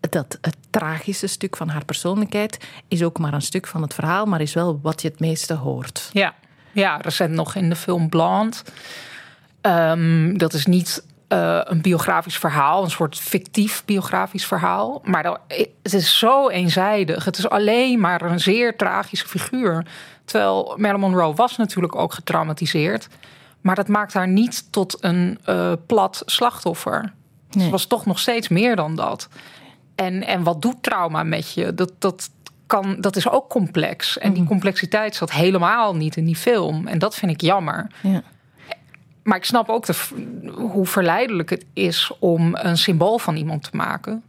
dat 0.00 0.38
het 0.40 0.56
tragische 0.70 1.26
stuk 1.26 1.56
van 1.56 1.68
haar 1.68 1.84
persoonlijkheid 1.84 2.68
is 2.88 3.02
ook 3.02 3.18
maar 3.18 3.34
een 3.34 3.42
stuk 3.42 3.66
van 3.66 3.82
het 3.82 3.94
verhaal, 3.94 4.26
maar 4.26 4.40
is 4.40 4.54
wel 4.54 4.78
wat 4.82 5.02
je 5.02 5.08
het 5.08 5.20
meeste 5.20 5.54
hoort. 5.54 6.10
Ja, 6.12 6.34
ja 6.80 6.96
recent 6.96 7.30
nog 7.34 7.54
in 7.54 7.68
de 7.68 7.76
film 7.76 8.08
Blonde. 8.08 8.56
Ehm, 9.60 10.36
dat 10.36 10.52
is 10.52 10.66
niet 10.66 11.04
eh, 11.28 11.60
een 11.64 11.80
biografisch 11.80 12.38
verhaal, 12.38 12.84
een 12.84 12.90
soort 12.90 13.18
fictief 13.18 13.82
biografisch 13.84 14.46
verhaal. 14.46 15.00
Maar 15.04 15.22
dat- 15.22 15.40
het 15.82 15.92
is 15.94 16.18
zo 16.18 16.48
eenzijdig. 16.48 17.24
Het 17.24 17.38
is 17.38 17.48
alleen 17.48 18.00
maar 18.00 18.22
een 18.22 18.40
zeer 18.40 18.76
tragische 18.76 19.28
figuur. 19.28 19.86
Terwijl 20.24 20.74
Marilyn 20.76 21.00
Monroe 21.00 21.34
was 21.34 21.56
natuurlijk 21.56 21.94
ook 21.96 22.12
getraumatiseerd. 22.14 23.08
Maar 23.60 23.74
dat 23.74 23.88
maakt 23.88 24.12
haar 24.12 24.28
niet 24.28 24.72
tot 24.72 24.96
een 25.00 25.38
eh, 25.44 25.72
plat 25.86 26.22
slachtoffer. 26.26 27.12
Ze 27.50 27.70
was 27.70 27.86
toch 27.86 28.06
nog 28.06 28.18
steeds 28.18 28.48
meer 28.48 28.76
dan 28.76 28.94
dat. 28.94 29.28
En, 29.94 30.26
en 30.26 30.42
wat 30.42 30.62
doet 30.62 30.82
trauma 30.82 31.22
met 31.22 31.52
je? 31.52 31.74
Dat, 31.74 31.92
dat, 31.98 32.30
kan, 32.68 32.96
dat 33.00 33.16
is 33.16 33.28
ook 33.28 33.48
complex. 33.48 34.18
En 34.18 34.32
die 34.32 34.44
complexiteit 34.44 35.14
zat 35.14 35.32
helemaal 35.32 35.96
niet 35.96 36.16
in 36.16 36.24
die 36.24 36.36
film. 36.36 36.86
En 36.86 36.98
dat 36.98 37.14
vind 37.14 37.32
ik 37.32 37.40
jammer. 37.40 37.86
Ja. 38.02 38.22
Maar 39.22 39.36
ik 39.36 39.44
snap 39.44 39.68
ook 39.68 39.86
de, 39.86 39.94
hoe 40.54 40.86
verleidelijk 40.86 41.50
het 41.50 41.64
is 41.72 42.12
om 42.18 42.50
een 42.56 42.78
symbool 42.78 43.18
van 43.18 43.36
iemand 43.36 43.62
te 43.62 43.76
maken. 43.76 44.22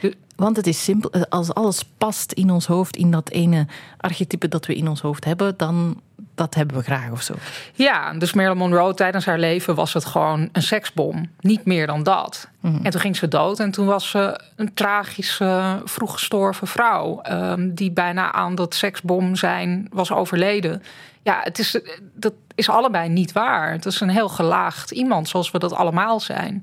De- 0.00 0.16
Want 0.36 0.56
het 0.56 0.66
is 0.66 0.84
simpel, 0.84 1.10
eh, 1.10 1.22
als 1.28 1.54
alles 1.54 1.84
past 1.98 2.32
in 2.32 2.50
ons 2.50 2.66
hoofd, 2.66 2.96
in 2.96 3.10
dat 3.10 3.30
ene 3.30 3.66
archetype 3.96 4.48
dat 4.48 4.66
we 4.66 4.74
in 4.74 4.88
ons 4.88 5.00
hoofd 5.00 5.24
hebben, 5.24 5.54
dan 5.56 6.00
dat 6.40 6.54
hebben 6.54 6.76
we 6.76 6.82
graag 6.82 7.10
of 7.10 7.22
zo. 7.22 7.34
Ja, 7.72 8.12
dus 8.12 8.32
Marilyn 8.32 8.58
Monroe 8.58 8.94
tijdens 8.94 9.24
haar 9.24 9.38
leven 9.38 9.74
was 9.74 9.92
het 9.92 10.04
gewoon 10.04 10.48
een 10.52 10.62
seksbom. 10.62 11.30
Niet 11.40 11.64
meer 11.64 11.86
dan 11.86 12.02
dat. 12.02 12.48
En 12.82 12.90
toen 12.90 13.00
ging 13.00 13.16
ze 13.16 13.28
dood 13.28 13.60
en 13.60 13.70
toen 13.70 13.86
was 13.86 14.10
ze 14.10 14.40
een 14.56 14.74
tragische, 14.74 15.82
vroeg 15.84 16.12
gestorven 16.12 16.66
vrouw. 16.66 17.20
ehm, 17.20 17.74
die 17.74 17.90
bijna 17.90 18.32
aan 18.32 18.54
dat 18.54 18.74
seksbom 18.74 19.36
zijn 19.36 19.86
was 19.92 20.12
overleden. 20.12 20.82
Ja, 21.22 21.40
het 21.42 21.58
is, 21.58 21.80
dat 22.14 22.32
is 22.54 22.68
allebei 22.68 23.08
niet 23.08 23.32
waar. 23.32 23.72
Het 23.72 23.86
is 23.86 24.00
een 24.00 24.08
heel 24.08 24.28
gelaagd 24.28 24.90
iemand, 24.90 25.28
zoals 25.28 25.50
we 25.50 25.58
dat 25.58 25.72
allemaal 25.72 26.20
zijn. 26.20 26.62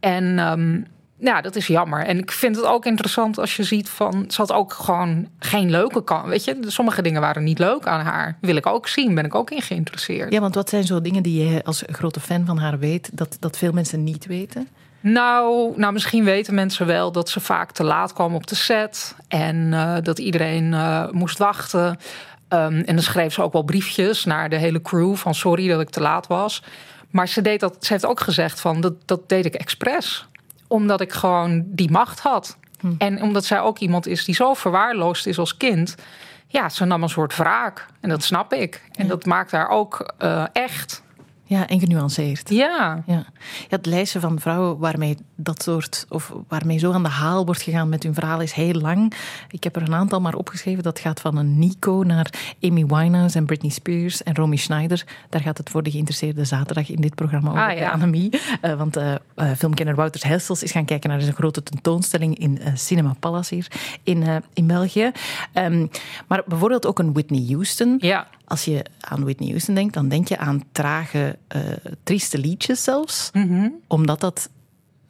En 0.00 0.38
ehm, 0.38 0.80
ja, 1.20 1.40
dat 1.40 1.56
is 1.56 1.66
jammer. 1.66 2.04
En 2.04 2.18
ik 2.18 2.32
vind 2.32 2.56
het 2.56 2.64
ook 2.64 2.86
interessant 2.86 3.38
als 3.38 3.56
je 3.56 3.62
ziet 3.62 3.88
van... 3.88 4.24
ze 4.28 4.40
had 4.40 4.52
ook 4.52 4.72
gewoon 4.72 5.28
geen 5.38 5.70
leuke 5.70 6.04
kant. 6.04 6.26
Weet 6.26 6.44
je, 6.44 6.56
sommige 6.66 7.02
dingen 7.02 7.20
waren 7.20 7.44
niet 7.44 7.58
leuk 7.58 7.86
aan 7.86 8.04
haar. 8.04 8.36
Wil 8.40 8.56
ik 8.56 8.66
ook 8.66 8.88
zien, 8.88 9.14
ben 9.14 9.24
ik 9.24 9.34
ook 9.34 9.50
in 9.50 9.62
geïnteresseerd. 9.62 10.32
Ja, 10.32 10.40
want 10.40 10.54
wat 10.54 10.68
zijn 10.68 10.84
zo 10.84 11.00
dingen 11.00 11.22
die 11.22 11.44
jij 11.44 11.62
als 11.62 11.82
grote 11.86 12.20
fan 12.20 12.46
van 12.46 12.58
haar 12.58 12.78
weet, 12.78 13.10
dat, 13.12 13.36
dat 13.40 13.58
veel 13.58 13.72
mensen 13.72 14.04
niet 14.04 14.26
weten? 14.26 14.68
Nou, 15.00 15.72
nou, 15.76 15.92
misschien 15.92 16.24
weten 16.24 16.54
mensen 16.54 16.86
wel 16.86 17.12
dat 17.12 17.28
ze 17.28 17.40
vaak 17.40 17.72
te 17.72 17.84
laat 17.84 18.12
kwam 18.12 18.34
op 18.34 18.46
de 18.46 18.54
set. 18.54 19.14
En 19.28 19.72
eh, 19.72 19.96
dat 20.02 20.18
iedereen 20.18 20.74
eh, 20.74 21.10
moest 21.10 21.38
wachten. 21.38 21.98
Ehm, 22.48 22.82
en 22.86 22.94
dan 22.94 23.02
schreef 23.02 23.32
ze 23.32 23.42
ook 23.42 23.52
wel 23.52 23.62
briefjes 23.62 24.24
naar 24.24 24.48
de 24.48 24.56
hele 24.56 24.82
crew 24.82 25.14
van 25.14 25.34
sorry 25.34 25.68
dat 25.68 25.80
ik 25.80 25.90
te 25.90 26.00
laat 26.00 26.26
was. 26.26 26.62
Maar 27.10 27.28
ze, 27.28 27.42
deed 27.42 27.60
dat, 27.60 27.76
ze 27.80 27.92
heeft 27.92 28.06
ook 28.06 28.20
gezegd 28.20 28.60
van 28.60 28.80
dat, 28.80 28.94
dat 29.04 29.28
deed 29.28 29.44
ik 29.44 29.54
expres. 29.54 30.26
Omdat 30.68 31.00
ik 31.00 31.12
gewoon 31.12 31.62
die 31.66 31.90
macht 31.90 32.20
had. 32.20 32.56
En 32.98 33.22
omdat 33.22 33.44
zij 33.44 33.60
ook 33.60 33.78
iemand 33.78 34.06
is 34.06 34.24
die 34.24 34.34
zo 34.34 34.54
verwaarloosd 34.54 35.26
is 35.26 35.38
als 35.38 35.56
kind. 35.56 35.94
Ja, 36.46 36.68
ze 36.68 36.84
nam 36.84 37.02
een 37.02 37.08
soort 37.08 37.36
wraak. 37.36 37.86
En 38.00 38.08
dat 38.08 38.22
snap 38.22 38.52
ik. 38.52 38.82
En 38.92 39.08
dat 39.08 39.24
maakt 39.24 39.50
haar 39.50 39.68
ook 39.68 40.14
eh, 40.18 40.44
echt. 40.52 41.02
Ja, 41.48 41.66
en 41.66 41.80
genuanceerd. 41.80 42.50
Ja. 42.50 43.02
Ja. 43.06 43.24
het 43.68 43.86
lijstje 43.86 44.20
van 44.20 44.40
vrouwen 44.40 44.78
waarmee 44.78 45.16
dat 45.36 45.62
soort, 45.62 46.06
of 46.08 46.32
waarmee 46.48 46.78
zo 46.78 46.92
aan 46.92 47.02
de 47.02 47.08
haal 47.08 47.44
wordt 47.44 47.62
gegaan 47.62 47.88
met 47.88 48.02
hun 48.02 48.14
verhaal 48.14 48.40
is 48.40 48.52
heel 48.52 48.72
lang. 48.72 49.12
Ik 49.50 49.64
heb 49.64 49.76
er 49.76 49.82
een 49.82 49.94
aantal 49.94 50.20
maar 50.20 50.34
opgeschreven. 50.34 50.82
Dat 50.82 50.98
gaat 50.98 51.20
van 51.20 51.36
een 51.36 51.58
Nico 51.58 52.02
naar 52.06 52.54
Amy 52.62 52.86
Winehouse 52.86 53.38
en 53.38 53.46
Britney 53.46 53.70
Spears 53.70 54.22
en 54.22 54.34
Romy 54.34 54.56
Schneider. 54.56 55.04
Daar 55.28 55.40
gaat 55.40 55.58
het 55.58 55.70
voor 55.70 55.82
de 55.82 55.90
geïnteresseerde 55.90 56.44
zaterdag 56.44 56.88
in 56.90 57.00
dit 57.00 57.14
programma 57.14 57.50
over 57.50 57.62
Ah, 57.62 57.78
ja. 57.78 57.90
Annemie. 57.90 58.40
Eh, 58.60 58.74
want 58.74 58.96
eh, 58.96 59.14
filmkenner 59.56 59.94
Wouters 59.94 60.24
Hessels 60.24 60.62
is 60.62 60.72
gaan 60.72 60.84
kijken 60.84 61.10
naar 61.10 61.20
een 61.22 61.32
grote 61.32 61.62
tentoonstelling 61.62 62.38
in 62.38 62.60
eh, 62.60 62.72
Cinema 62.74 63.14
Palace 63.20 63.54
hier 63.54 63.66
in, 64.02 64.42
in 64.52 64.66
België. 64.66 65.10
Ehm, 65.52 65.86
maar 66.26 66.42
bijvoorbeeld 66.46 66.86
ook 66.86 66.98
een 66.98 67.12
Whitney 67.12 67.44
Houston. 67.48 67.96
Ja. 68.00 68.26
Als 68.48 68.64
je 68.64 68.84
aan 69.00 69.22
Whitney 69.24 69.48
Houston 69.48 69.74
denkt, 69.74 69.94
dan 69.94 70.08
denk 70.08 70.28
je 70.28 70.38
aan 70.38 70.62
trage, 70.72 71.38
eh, 71.48 71.60
trieste 72.02 72.38
liedjes 72.38 72.84
zelfs. 72.84 73.30
Omdat 73.86 74.20
dat 74.20 74.48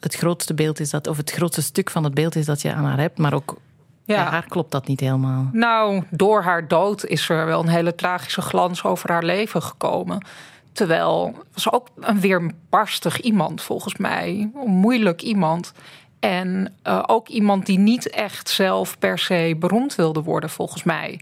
het 0.01 0.15
grootste 0.15 0.55
beeld 0.55 0.81
is, 0.81 0.91
dat, 0.91 1.07
of 1.07 1.17
het 1.17 1.31
grootste 1.31 1.63
stuk 1.63 1.91
van 1.91 2.05
het 2.05 2.15
beeld 2.15 2.37
is 2.37 2.47
dat 2.47 2.63
je 2.63 2.73
aan 2.73 2.85
haar 2.85 2.99
hebt. 3.01 3.19
Maar 3.19 3.35
ook 3.35 3.57
Ja. 4.05 4.23
bij 4.23 4.33
haar 4.33 4.47
klopt 4.49 4.71
dat 4.71 4.87
niet 4.87 5.01
helemaal. 5.01 5.49
Nou, 5.53 6.03
door 6.11 6.43
haar 6.43 6.69
dood 6.69 7.05
is 7.05 7.29
er 7.29 7.47
wel 7.47 7.61
een 7.61 7.69
hele 7.69 7.95
tragische 7.95 8.41
glans 8.43 8.85
over 8.85 9.11
haar 9.11 9.25
leven 9.25 9.63
gekomen. 9.63 10.27
Terwijl 10.73 11.35
ze 11.55 11.73
ook 11.73 11.89
een 12.01 12.21
weerbarstig 12.21 13.21
iemand, 13.21 13.63
volgens 13.63 13.97
mij. 13.97 14.51
Een 14.65 14.71
moeilijk 14.71 15.23
iemand. 15.23 15.73
En 16.21 16.75
eh, 16.83 17.03
ook 17.07 17.29
iemand 17.29 17.67
die 17.67 17.79
niet 17.79 18.11
echt 18.11 18.49
zelf 18.49 18.99
per 18.99 19.19
se 19.19 19.57
beroemd 19.59 19.95
wilde 19.95 20.23
worden, 20.23 20.51
volgens 20.51 20.83
mij. 20.83 21.21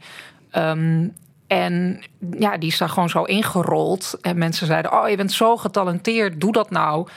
Ehm, 0.51 1.09
en 1.47 2.01
ja, 2.39 2.57
die 2.57 2.69
is 2.69 2.79
daar 2.79 2.89
gewoon 2.89 3.09
zo 3.09 3.23
ingerold. 3.23 4.19
En 4.21 4.39
mensen 4.39 4.67
zeiden: 4.67 4.93
Oh, 4.93 5.09
je 5.09 5.17
bent 5.17 5.33
zo 5.33 5.57
getalenteerd, 5.57 6.41
doe 6.41 6.53
dat 6.53 6.71
nou. 6.71 7.09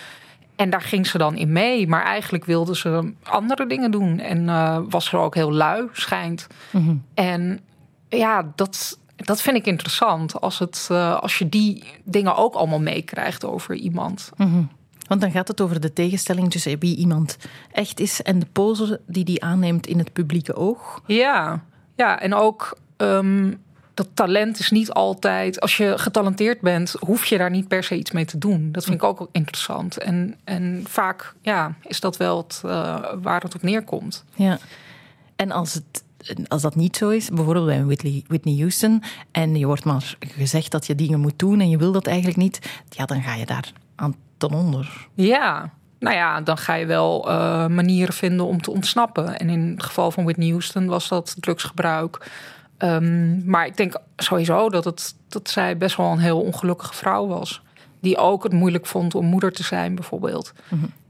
En 0.56 0.70
daar 0.70 0.82
ging 0.82 1.08
ze 1.08 1.18
dan 1.18 1.36
in 1.36 1.52
mee. 1.52 1.88
Maar 1.88 2.04
eigenlijk 2.04 2.46
wilde 2.46 2.76
ze 2.76 3.14
andere 3.24 3.68
dingen 3.68 3.92
doen. 3.92 4.20
En 4.20 4.50
eh, 4.50 4.80
was 4.90 5.06
ze 5.06 5.18
ook 5.18 5.36
heel 5.36 5.54
lui, 5.54 5.88
schijnt. 5.92 6.48
En 7.14 7.60
ja, 8.10 8.52
dat, 8.56 9.00
dat 9.16 9.42
vind 9.42 9.56
ik 9.56 9.66
interessant. 9.66 10.42
Als, 10.42 10.60
het, 10.60 10.88
eh, 10.92 11.20
als 11.20 11.38
je 11.38 11.50
die 11.50 11.84
dingen 12.04 12.36
ook 12.36 12.54
allemaal 12.54 12.82
meekrijgt 12.82 13.46
over 13.46 13.76
iemand. 13.76 14.32
Want 15.08 15.22
dan 15.22 15.32
gaat 15.32 15.48
het 15.48 15.62
over 15.62 15.80
de 15.80 15.94
tegenstelling 15.94 16.52
tussen 16.52 16.80
wie 16.80 16.96
iemand 16.96 17.38
echt 17.72 18.00
is 18.00 18.22
en 18.22 18.40
de 18.40 18.48
pose 18.52 19.02
die 19.08 19.24
die 19.24 19.44
aanneemt 19.44 19.88
in 19.88 19.98
het 19.98 20.14
publieke 20.14 20.56
oog. 20.56 21.02
Ja, 21.06 21.64
ja 21.96 22.20
en 22.20 22.34
ook 22.34 22.78
ehm, 22.98 23.52
dat 24.00 24.08
talent 24.14 24.60
is 24.60 24.70
niet 24.70 24.92
altijd. 24.92 25.60
Als 25.60 25.78
je 25.78 25.94
getalenteerd 25.98 26.62
bent, 26.62 26.96
hoef 27.00 27.26
je 27.26 27.38
daar 27.38 27.50
niet 27.50 27.68
per 27.68 27.84
se 27.84 27.96
iets 27.96 28.12
mee 28.12 28.26
te 28.26 28.38
doen. 28.38 28.72
Dat 28.72 28.84
vind 28.84 28.96
ik 28.96 29.04
ook 29.04 29.30
interessant. 29.32 29.98
En, 29.98 30.36
en 30.44 30.84
vaak 30.88 31.34
ja, 31.42 31.76
is 31.82 32.00
dat 32.00 32.18
wel 32.18 32.38
het, 32.38 32.62
eh, 32.66 33.04
waar 33.22 33.42
het 33.42 33.56
op 33.56 33.62
neerkomt. 33.62 34.26
Ja. 34.36 34.58
En 35.36 35.52
als, 35.52 35.74
het, 35.74 36.04
als 36.48 36.62
dat 36.62 36.76
niet 36.76 36.98
zo 36.98 37.10
is, 37.10 37.30
bijvoorbeeld 37.30 37.66
bij 37.66 37.86
Whitney, 37.86 38.24
Whitney 38.28 38.56
Houston, 38.56 39.04
en 39.32 39.56
je 39.56 39.66
wordt 39.66 39.86
maar 39.86 40.18
gezegd 40.20 40.72
dat 40.72 40.86
je 40.86 40.96
dingen 40.96 41.20
moet 41.20 41.40
doen 41.40 41.60
en 41.60 41.70
je 41.70 41.78
wil 41.78 41.92
dat 41.92 42.08
eigenlijk 42.08 42.38
niet, 42.38 42.60
ja, 42.90 43.06
dan 43.06 43.22
ga 43.22 43.36
je 43.36 43.46
daar 43.46 43.72
aan 43.96 44.16
ten 44.38 44.52
onder. 44.52 45.08
Ja, 45.14 45.74
nou 46.00 46.16
ja, 46.16 46.42
dan 46.42 46.58
ga 46.58 46.74
je 46.74 46.86
wel 46.86 47.30
eh, 47.30 47.68
manieren 47.68 48.14
vinden 48.14 48.46
om 48.46 48.62
te 48.62 48.72
ontsnappen. 48.72 49.40
En 49.40 49.50
in 49.50 49.70
het 49.72 49.84
geval 49.84 50.12
van 50.12 50.24
Whitney 50.24 50.50
Houston 50.50 50.86
was 50.86 51.08
dat 51.08 51.36
drugsgebruik. 51.40 52.28
Ehm, 52.80 53.50
maar 53.50 53.66
ik 53.66 53.78
denk 53.78 53.96
sowieso 54.18 54.70
dat, 54.70 54.86
het, 54.86 55.16
dat 55.28 55.50
zij 55.50 55.78
best 55.78 55.98
wel 55.98 56.12
een 56.12 56.20
heel 56.20 56.42
ongelukkige 56.42 56.94
vrouw 56.94 57.28
was. 57.28 57.62
Die 58.02 58.18
ook 58.18 58.44
het 58.44 58.54
moeilijk 58.54 58.86
vond 58.86 59.16
om 59.16 59.26
moeder 59.26 59.52
te 59.52 59.64
zijn, 59.64 59.96
bijvoorbeeld. 59.96 60.54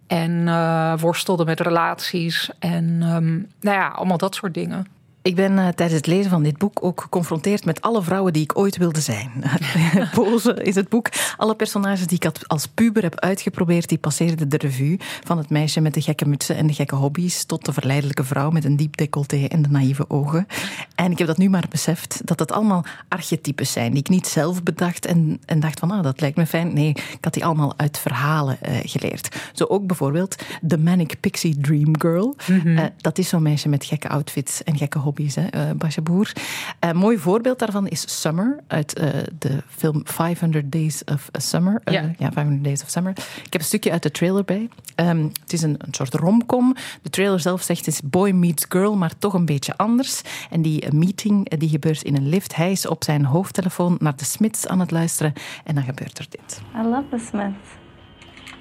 En 0.07 0.47
eh, 0.47 0.93
worstelde 0.99 1.45
met 1.45 1.59
relaties 1.59 2.49
en 2.59 2.97
ehm, 3.01 3.33
nou 3.37 3.77
ja, 3.77 3.87
allemaal 3.87 4.17
dat 4.17 4.35
soort 4.35 4.53
dingen. 4.53 4.85
Ik 5.21 5.35
ben 5.35 5.59
eh, 5.59 5.67
tijdens 5.67 5.97
het 5.97 6.07
lezen 6.07 6.29
van 6.29 6.43
dit 6.43 6.57
boek 6.57 6.83
ook 6.83 7.01
geconfronteerd 7.01 7.65
met 7.65 7.81
alle 7.81 8.03
vrouwen 8.03 8.33
die 8.33 8.43
ik 8.43 8.57
ooit 8.57 8.77
wilde 8.77 9.01
zijn. 9.01 9.31
Pose 10.13 10.53
is 10.53 10.75
het 10.75 10.89
boek. 10.89 11.09
Alle 11.37 11.55
personages 11.55 12.07
die 12.07 12.19
ik 12.21 12.45
als 12.47 12.67
puber 12.67 13.03
heb 13.03 13.19
uitgeprobeerd, 13.19 13.89
die 13.89 13.97
passeerden 13.97 14.49
de 14.49 14.57
revue. 14.57 14.97
Van 15.23 15.37
het 15.37 15.49
meisje 15.49 15.81
met 15.81 15.93
de 15.93 16.01
gekke 16.01 16.25
mutsen 16.25 16.55
en 16.55 16.67
de 16.67 16.73
gekke 16.73 16.95
hobby's 16.95 17.45
tot 17.45 17.65
de 17.65 17.73
verleidelijke 17.73 18.23
vrouw 18.23 18.49
met 18.49 18.65
een 18.65 18.75
diep 18.75 18.97
decolleté 18.97 19.45
en 19.45 19.61
de 19.61 19.69
naïeve 19.69 20.09
ogen. 20.09 20.47
En 20.95 21.11
ik 21.11 21.17
heb 21.17 21.27
dat 21.27 21.37
nu 21.37 21.49
maar 21.49 21.65
beseft, 21.69 22.21
dat 22.23 22.39
het 22.39 22.51
allemaal 22.51 22.85
archetypes 23.07 23.71
zijn 23.71 23.91
die 23.91 23.99
ik 23.99 24.09
niet 24.09 24.27
zelf 24.27 24.63
bedacht 24.63 25.05
en, 25.05 25.41
en 25.45 25.59
dacht 25.59 25.79
van, 25.79 25.91
ah, 25.91 26.03
dat 26.03 26.21
lijkt 26.21 26.37
me 26.37 26.45
fijn. 26.45 26.73
Nee, 26.73 26.89
ik 26.89 27.17
had 27.21 27.33
die 27.33 27.45
allemaal 27.45 27.73
uit 27.77 27.97
verhalen 27.97 28.61
eh, 28.61 28.77
geleerd. 28.83 29.35
Zo 29.53 29.63
ook 29.63 29.87
bijvoorbeeld 29.87 30.35
de 30.61 30.77
Manic 30.77 31.19
Pixie 31.19 31.57
Dream 31.57 31.99
Girl. 31.99 32.35
Eh, 32.65 32.83
dat 32.97 33.17
is 33.17 33.29
zo'n 33.29 33.41
meisje 33.41 33.69
met 33.69 33.85
gekke 33.85 34.09
outfits 34.09 34.63
en 34.63 34.77
gekke 34.77 34.97
hobby's, 34.97 35.08
hè, 35.17 35.47
eh 35.47 35.71
Basja 35.75 36.01
Boer. 36.01 36.31
Een 36.79 36.97
mooi 36.97 37.17
voorbeeld 37.17 37.59
daarvan 37.59 37.87
is 37.87 38.19
Summer 38.21 38.57
uit 38.67 38.93
eh, 38.93 39.07
de 39.39 39.63
film 39.69 40.01
500 40.05 40.71
Days 40.71 41.03
of 41.03 41.29
Summer. 41.31 41.81
Eh, 41.83 41.93
Ja. 41.93 42.01
ja, 42.17 42.31
500 42.31 42.63
Days 42.63 42.83
of 42.83 42.89
Summer. 42.89 43.11
Ik 43.17 43.53
heb 43.53 43.61
een 43.61 43.67
stukje 43.67 43.91
uit 43.91 44.03
de 44.03 44.11
trailer 44.11 44.43
bij. 44.45 44.69
Ehm, 44.95 45.23
het 45.41 45.53
is 45.53 45.61
een, 45.61 45.75
een 45.77 45.93
soort 45.93 46.13
romcom. 46.13 46.75
De 47.01 47.09
trailer 47.09 47.39
zelf 47.39 47.61
zegt 47.61 47.85
het 47.85 47.87
is 47.93 48.01
boy 48.03 48.29
meets 48.31 48.65
girl, 48.69 48.95
maar 48.97 49.17
toch 49.17 49.33
een 49.33 49.45
beetje 49.45 49.77
anders. 49.77 50.21
En 50.49 50.61
die 50.61 50.81
eh, 50.81 50.91
meeting 50.91 51.49
eh, 51.49 51.59
die 51.59 51.69
gebeurt 51.69 52.01
in 52.01 52.15
een 52.15 52.29
lift. 52.29 52.55
Hij 52.55 52.71
is 52.71 52.87
op 52.87 53.03
zijn 53.03 53.25
hoofdtelefoon 53.25 53.97
naar 53.99 54.15
de 54.15 54.25
Smiths 54.25 54.67
aan 54.67 54.79
het 54.79 54.91
luisteren. 54.91 55.33
En 55.63 55.75
dan 55.75 55.83
gebeurt 55.83 56.17
er 56.17 56.25
dit. 56.29 56.61
I 56.75 56.83
love 56.87 57.03
the 57.09 57.25
Smiths. 57.29 57.69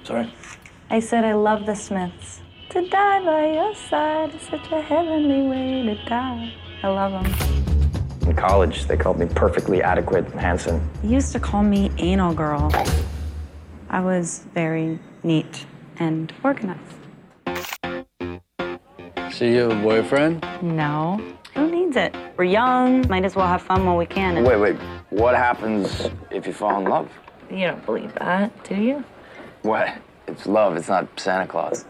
Sorry? 0.01 0.29
I 0.91 1.01
said 1.01 1.23
I 1.23 1.33
love 1.33 1.63
the 1.63 1.75
Smiths. 1.75 2.39
To 2.69 2.87
die 2.87 3.25
by 3.25 3.53
your 3.53 3.73
side 3.73 4.35
is 4.35 4.43
such 4.43 4.71
a 4.71 4.79
heavenly 4.79 5.41
way 5.47 5.81
to 5.83 5.95
die. 6.05 6.53
I 6.83 6.87
love 6.89 7.11
them. 7.13 8.29
In 8.29 8.35
college, 8.35 8.85
they 8.85 8.95
called 8.95 9.17
me 9.17 9.25
perfectly 9.25 9.81
adequate 9.81 10.25
and 10.25 10.39
handsome. 10.39 10.87
They 11.01 11.09
used 11.09 11.31
to 11.31 11.39
call 11.39 11.63
me 11.63 11.89
anal 11.97 12.31
girl. 12.35 12.71
I 13.89 14.01
was 14.01 14.45
very 14.53 14.99
neat 15.23 15.65
and 15.97 16.31
organized. 16.43 16.79
So 19.33 19.45
you 19.45 19.61
have 19.61 19.71
a 19.71 19.81
boyfriend? 19.81 20.45
No. 20.61 21.19
Who 21.55 21.71
needs 21.71 21.97
it? 21.97 22.15
We're 22.37 22.43
young. 22.43 23.07
Might 23.09 23.25
as 23.25 23.35
well 23.35 23.47
have 23.47 23.63
fun 23.63 23.83
while 23.83 23.97
we 23.97 24.05
can. 24.05 24.37
And 24.37 24.45
Wait, 24.45 24.57
wait. 24.59 24.75
What 25.09 25.35
happens 25.35 26.07
if 26.29 26.45
you 26.45 26.53
fall 26.53 26.79
in 26.79 26.85
love? 26.87 27.09
You 27.49 27.65
don't 27.65 27.83
believe 27.83 28.13
that, 28.19 28.63
do 28.63 28.75
you? 28.75 29.03
What? 29.63 29.91
It's 30.27 30.45
love. 30.45 30.77
It's 30.77 30.87
not 30.87 31.07
Santa 31.19 31.47
Claus. 31.47 31.85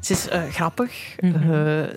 Ze 0.00 0.12
is 0.14 0.28
eh, 0.28 0.42
grappig. 0.50 1.16
Eh, 1.16 1.30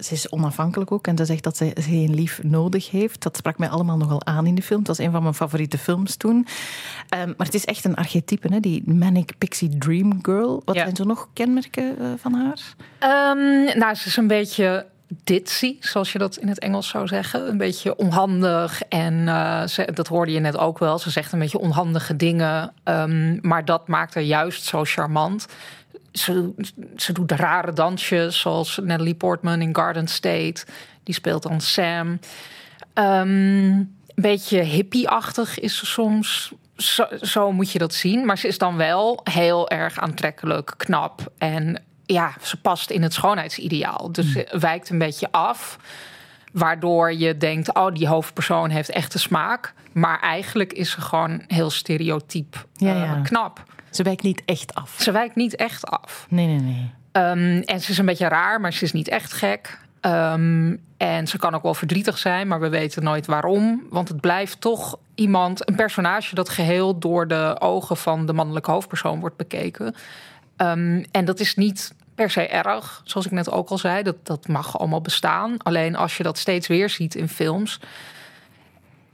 ze 0.01 0.07
is 0.09 0.29
onafhankelijk 0.29 0.91
ook. 0.91 1.07
En 1.07 1.17
ze 1.17 1.25
zegt 1.25 1.43
dat 1.43 1.57
ze 1.57 1.71
geen 1.75 2.13
lief 2.13 2.39
nodig 2.43 2.89
heeft. 2.91 3.21
Dat 3.23 3.37
sprak 3.37 3.57
mij 3.57 3.69
allemaal 3.69 3.97
nogal 3.97 4.25
aan 4.25 4.45
in 4.45 4.55
de 4.55 4.61
film. 4.61 4.79
Het 4.79 4.87
was 4.87 4.97
een 4.97 5.11
van 5.11 5.21
mijn 5.21 5.33
favoriete 5.33 5.77
films 5.77 6.15
toen. 6.15 6.47
Ehm, 7.09 7.27
maar 7.37 7.45
het 7.45 7.53
is 7.55 7.65
echt 7.65 7.85
een 7.85 7.95
archetype, 7.95 8.47
hè? 8.53 8.59
die 8.59 8.83
Manic 8.85 9.33
Pixie 9.37 9.77
Dream 9.77 10.19
Girl. 10.21 10.61
Wat 10.65 10.75
Ja. 10.75 10.83
zijn 10.83 10.95
zo 10.95 11.03
nog 11.03 11.27
kenmerken 11.33 11.99
eh, 11.99 12.05
van 12.17 12.33
haar? 12.33 12.73
Ehm, 12.99 13.77
nou, 13.79 13.95
ze 13.95 14.07
is 14.07 14.17
een 14.17 14.27
beetje 14.27 14.85
ditzy, 15.23 15.77
zoals 15.79 16.11
je 16.11 16.17
dat 16.17 16.37
in 16.37 16.47
het 16.47 16.59
Engels 16.59 16.87
zou 16.87 17.07
zeggen. 17.07 17.47
Een 17.49 17.57
beetje 17.57 17.95
onhandig. 17.95 18.81
En 18.81 19.27
eh, 19.27 19.67
ze, 19.67 19.89
dat 19.93 20.07
hoorde 20.07 20.31
je 20.31 20.39
net 20.39 20.57
ook 20.57 20.79
wel. 20.79 20.99
Ze 20.99 21.09
zegt 21.09 21.31
een 21.31 21.39
beetje 21.39 21.59
onhandige 21.59 22.15
dingen. 22.15 22.73
Ehm, 22.83 23.37
maar 23.41 23.65
dat 23.65 23.87
maakt 23.87 24.13
haar 24.13 24.23
juist 24.23 24.63
zo 24.63 24.83
charmant. 24.83 25.45
Ze, 26.11 26.51
ze 26.95 27.13
doet 27.13 27.31
rare 27.31 27.73
dansjes, 27.73 28.39
zoals 28.39 28.79
Natalie 28.83 29.15
Portman 29.15 29.61
in 29.61 29.75
Garden 29.75 30.07
State. 30.07 30.65
Die 31.03 31.15
speelt 31.15 31.43
dan 31.43 31.61
Sam. 31.61 32.19
Ehm, 32.93 33.29
een 33.29 33.95
beetje 34.15 34.61
hippie-achtig 34.61 35.59
is 35.59 35.77
ze 35.77 35.85
soms. 35.85 36.51
Zo, 36.75 37.05
zo 37.21 37.51
moet 37.51 37.71
je 37.71 37.79
dat 37.79 37.93
zien. 37.93 38.25
Maar 38.25 38.37
ze 38.37 38.47
is 38.47 38.57
dan 38.57 38.77
wel 38.77 39.19
heel 39.23 39.69
erg 39.69 39.99
aantrekkelijk, 39.99 40.73
knap. 40.77 41.31
En 41.37 41.81
ja, 42.05 42.33
ze 42.41 42.61
past 42.61 42.89
in 42.89 43.01
het 43.01 43.13
schoonheidsideaal. 43.13 44.11
Dus 44.11 44.31
ze 44.31 44.57
wijkt 44.59 44.89
een 44.89 44.97
beetje 44.97 45.31
af. 45.31 45.77
Waardoor 46.51 47.13
je 47.13 47.37
denkt, 47.37 47.73
oh, 47.73 47.93
die 47.93 48.07
hoofdpersoon 48.07 48.69
heeft 48.69 48.89
echte 48.89 49.19
smaak. 49.19 49.73
Maar 49.91 50.19
eigenlijk 50.19 50.73
is 50.73 50.91
ze 50.91 51.01
gewoon 51.01 51.43
heel 51.47 51.69
stereotyp 51.69 52.65
Ja, 52.73 53.03
eh, 53.03 53.23
knap. 53.23 53.63
Ze 53.89 54.03
wijkt 54.03 54.23
niet 54.23 54.41
echt 54.45 54.75
af. 54.75 54.95
Ze 54.99 55.11
wijkt 55.11 55.35
niet 55.35 55.55
echt 55.55 55.85
af. 55.87 56.25
Nee, 56.29 56.47
nee, 56.47 56.59
nee. 56.59 56.91
Ehm, 57.11 57.61
en 57.65 57.81
ze 57.81 57.91
is 57.91 57.97
een 57.97 58.05
beetje 58.05 58.27
raar, 58.27 58.61
maar 58.61 58.73
ze 58.73 58.83
is 58.83 58.91
niet 58.91 59.07
echt 59.07 59.33
gek. 59.33 59.79
Ehm, 60.01 60.75
en 60.97 61.27
ze 61.27 61.37
kan 61.37 61.55
ook 61.55 61.63
wel 61.63 61.73
verdrietig 61.73 62.17
zijn, 62.17 62.47
maar 62.47 62.59
we 62.59 62.69
weten 62.69 63.03
nooit 63.03 63.25
waarom. 63.25 63.83
Want 63.89 64.07
het 64.07 64.21
blijft 64.21 64.61
toch 64.61 64.97
iemand, 65.15 65.69
een 65.69 65.75
personage 65.75 66.35
dat 66.35 66.49
geheel 66.49 66.99
door 66.99 67.27
de 67.27 67.55
ogen 67.59 67.97
van 67.97 68.25
de 68.25 68.33
mannelijke 68.33 68.71
hoofdpersoon 68.71 69.19
wordt 69.19 69.37
bekeken. 69.37 69.95
Ehm, 70.61 71.03
en 71.11 71.25
dat 71.25 71.39
is 71.39 71.55
niet 71.55 71.93
per 72.15 72.31
se 72.31 72.47
erg, 72.47 73.01
zoals 73.03 73.25
ik 73.25 73.31
net 73.31 73.51
ook 73.51 73.69
al 73.69 73.77
zei. 73.77 74.03
Dat, 74.03 74.15
dat 74.23 74.47
mag 74.47 74.79
allemaal 74.79 75.01
bestaan. 75.01 75.57
Alleen 75.57 75.95
als 75.95 76.17
je 76.17 76.23
dat 76.23 76.37
steeds 76.37 76.67
weer 76.67 76.89
ziet 76.89 77.15
in 77.15 77.27
films. 77.27 77.79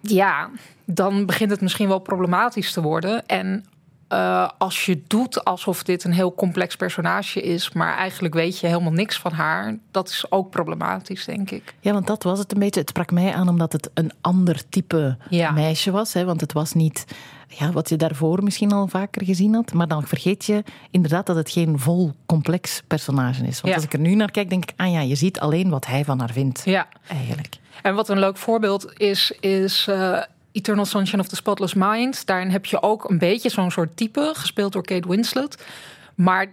Ja, 0.02 0.50
dan 0.86 1.26
begint 1.26 1.52
het 1.52 1.62
misschien 1.62 1.88
wel 1.88 2.00
problematisch 2.00 2.72
te 2.74 2.82
worden. 2.82 3.26
En 3.26 3.66
uh, 4.14 4.50
als 4.58 4.86
je 4.86 5.02
doet 5.08 5.44
alsof 5.44 5.84
dit 5.84 6.04
een 6.04 6.12
heel 6.14 6.34
complex 6.36 6.76
personage 6.76 7.42
is, 7.42 7.72
maar 7.74 7.98
eigenlijk 7.98 8.34
weet 8.34 8.60
je 8.60 8.68
helemaal 8.68 8.92
niks 8.92 9.20
van 9.20 9.32
haar, 9.32 9.78
dat 9.92 10.10
is 10.10 10.26
ook 10.30 10.50
problematisch, 10.50 11.26
denk 11.26 11.52
ik. 11.52 11.76
Ja, 11.80 11.94
want 11.94 12.08
dat 12.08 12.24
was 12.24 12.40
het 12.40 12.52
een 12.52 12.60
beetje. 12.60 12.80
Het 12.80 12.90
sprak 12.90 13.12
mij 13.12 13.34
aan 13.34 13.50
omdat 13.50 13.72
het 13.72 13.90
een 13.94 14.12
ander 14.22 14.70
type 14.70 15.18
Ja. 15.30 15.52
meisje 15.52 15.92
was. 15.92 16.14
Hè, 16.14 16.26
want 16.26 16.42
het 16.42 16.54
was 16.54 16.74
niet 16.74 17.06
ja, 17.48 17.72
wat 17.72 17.90
je 17.90 17.96
daarvoor 17.96 18.44
misschien 18.44 18.72
al 18.72 18.88
vaker 18.88 19.26
gezien 19.26 19.54
had. 19.54 19.74
Maar 19.74 19.88
dan 19.88 20.04
vergeet 20.08 20.46
je 20.46 20.64
inderdaad 20.92 21.26
dat 21.26 21.36
het 21.36 21.50
geen 21.50 21.80
vol 21.80 22.12
complex 22.26 22.82
personage 22.88 23.44
is. 23.48 23.62
Want 23.62 23.68
Ja. 23.68 23.74
als 23.76 23.84
ik 23.84 23.94
er 23.94 24.00
nu 24.00 24.16
naar 24.16 24.32
kijk, 24.32 24.50
denk 24.50 24.64
ik, 24.72 24.80
ah 24.80 24.92
ja, 24.92 25.00
je 25.00 25.16
ziet 25.16 25.40
alleen 25.40 25.70
wat 25.70 25.86
hij 25.86 26.06
van 26.06 26.20
haar 26.20 26.32
vindt. 26.32 26.62
Ja. 26.66 26.88
Eigenlijk. 27.08 27.56
En 27.82 27.96
wat 27.96 28.10
een 28.10 28.20
leuk 28.20 28.38
voorbeeld 28.38 29.00
is, 29.00 29.32
is 29.40 29.88
eh, 29.88 30.22
Eternal 30.58 30.86
Sunshine 30.86 31.22
of 31.22 31.28
the 31.28 31.36
Spotless 31.36 31.74
Mind. 31.74 32.26
Daarin 32.26 32.50
heb 32.50 32.66
je 32.66 32.82
ook 32.82 33.10
een 33.10 33.18
beetje 33.18 33.50
zo'n 33.50 33.72
soort 33.72 33.98
type, 33.98 34.32
gespeeld 34.34 34.74
door 34.74 34.84
Kate 34.84 35.08
Winslet. 35.08 35.66
Maar 36.16 36.46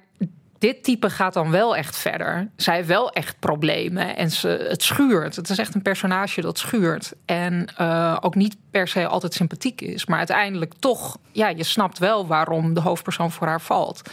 dit 0.59 0.85
type 0.85 1.11
gaat 1.11 1.35
dan 1.35 1.51
wel 1.51 1.77
echt 1.77 1.97
verder. 1.97 2.49
Zij 2.57 2.75
heeft 2.75 2.89
wel 2.89 3.13
echt 3.13 3.39
problemen 3.39 4.17
en 4.17 4.31
ze, 4.31 4.67
het 4.69 4.83
schuurt. 4.83 5.37
Het 5.37 5.49
is 5.49 5.59
echt 5.59 5.75
een 5.75 5.83
personage 5.83 6.41
dat 6.41 6.59
schuurt. 6.59 7.13
En 7.25 7.67
eh, 7.77 8.17
ook 8.21 8.35
niet 8.35 8.57
per 8.71 8.89
se 8.89 9.07
altijd 9.07 9.35
sympathiek 9.35 9.81
is. 9.81 10.07
Maar 10.07 10.19
uiteindelijk 10.19 10.73
toch, 10.79 11.19
ja, 11.33 11.49
je 11.49 11.65
snapt 11.65 11.99
wel 11.99 12.27
waarom 12.27 12.75
de 12.75 12.81
hoofdpersoon 12.81 13.33
voor 13.33 13.47
haar 13.47 13.61
valt. 13.61 14.11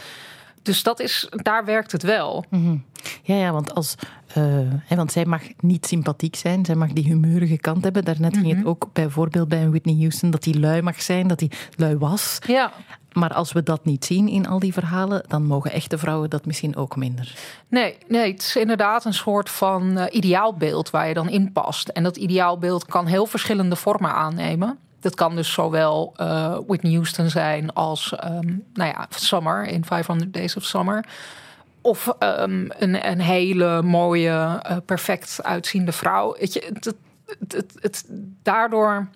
Dus 0.62 0.82
dat 0.82 1.00
is, 1.00 1.28
daar 1.30 1.64
werkt 1.64 1.92
het 1.92 2.02
wel. 2.02 2.44
Ja, 3.22 3.34
ja, 3.34 3.52
want, 3.52 3.74
als, 3.74 3.94
eh, 4.34 4.42
hè, 4.84 4.96
want 4.96 5.12
zij 5.12 5.24
mag 5.24 5.42
niet 5.60 5.86
sympathiek 5.86 6.36
zijn. 6.36 6.64
Zij 6.64 6.74
mag 6.74 6.92
die 6.92 7.04
humeurige 7.04 7.58
kant 7.58 7.84
hebben. 7.84 8.04
Daarnet 8.04 8.36
ging 8.36 8.56
het 8.56 8.64
ook 8.66 8.88
bijvoorbeeld 8.92 9.48
bij 9.48 9.68
Whitney 9.68 9.96
Houston 9.98 10.30
dat 10.30 10.44
hij 10.44 10.54
lui 10.54 10.82
mag 10.82 11.02
zijn, 11.02 11.28
dat 11.28 11.40
hij 11.40 11.50
lui 11.76 11.98
was. 11.98 12.38
Ja. 12.46 12.72
Maar 13.12 13.34
als 13.34 13.52
we 13.52 13.62
dat 13.62 13.84
niet 13.84 14.04
zien 14.04 14.28
in 14.28 14.46
al 14.46 14.58
die 14.58 14.72
verhalen, 14.72 15.24
dan 15.28 15.44
mogen 15.44 15.72
echte 15.72 15.98
vrouwen 15.98 16.30
dat 16.30 16.46
misschien 16.46 16.76
ook 16.76 16.96
minder. 16.96 17.34
Nee, 17.68 17.96
nee, 18.08 18.32
het 18.32 18.42
is 18.42 18.56
inderdaad 18.56 19.04
een 19.04 19.14
soort 19.14 19.50
van 19.50 19.98
eh, 19.98 20.14
ideaalbeeld 20.16 20.90
waar 20.90 21.08
je 21.08 21.14
dan 21.14 21.28
in 21.28 21.52
past. 21.52 21.88
En 21.88 22.02
dat 22.02 22.16
ideaalbeeld 22.16 22.86
kan 22.86 23.06
heel 23.06 23.26
verschillende 23.26 23.76
vormen 23.76 24.14
aannemen. 24.14 24.78
Dat 25.02 25.14
kan 25.14 25.36
dus 25.36 25.52
zowel 25.52 26.12
eh, 26.16 26.58
Whitney 26.66 26.92
Houston 26.92 27.30
zijn 27.30 27.72
als 27.72 28.14
ehm, 28.14 28.56
nou 28.74 28.90
ja, 28.90 29.06
Summer 29.10 29.64
in 29.64 29.84
500 29.84 30.32
Days 30.32 30.56
of 30.56 30.64
Summer. 30.64 31.04
Of 31.80 32.14
ehm, 32.18 32.66
een, 32.68 33.08
een 33.10 33.20
hele 33.20 33.82
mooie, 33.82 34.60
eh, 34.62 34.76
perfect 34.86 35.38
uitziende 35.42 35.92
vrouw. 35.92 36.36
Weet 36.38 36.52
je, 36.52 36.70
het, 36.72 36.94
het, 37.48 37.74
het, 37.80 38.04
daardoor 38.42 39.08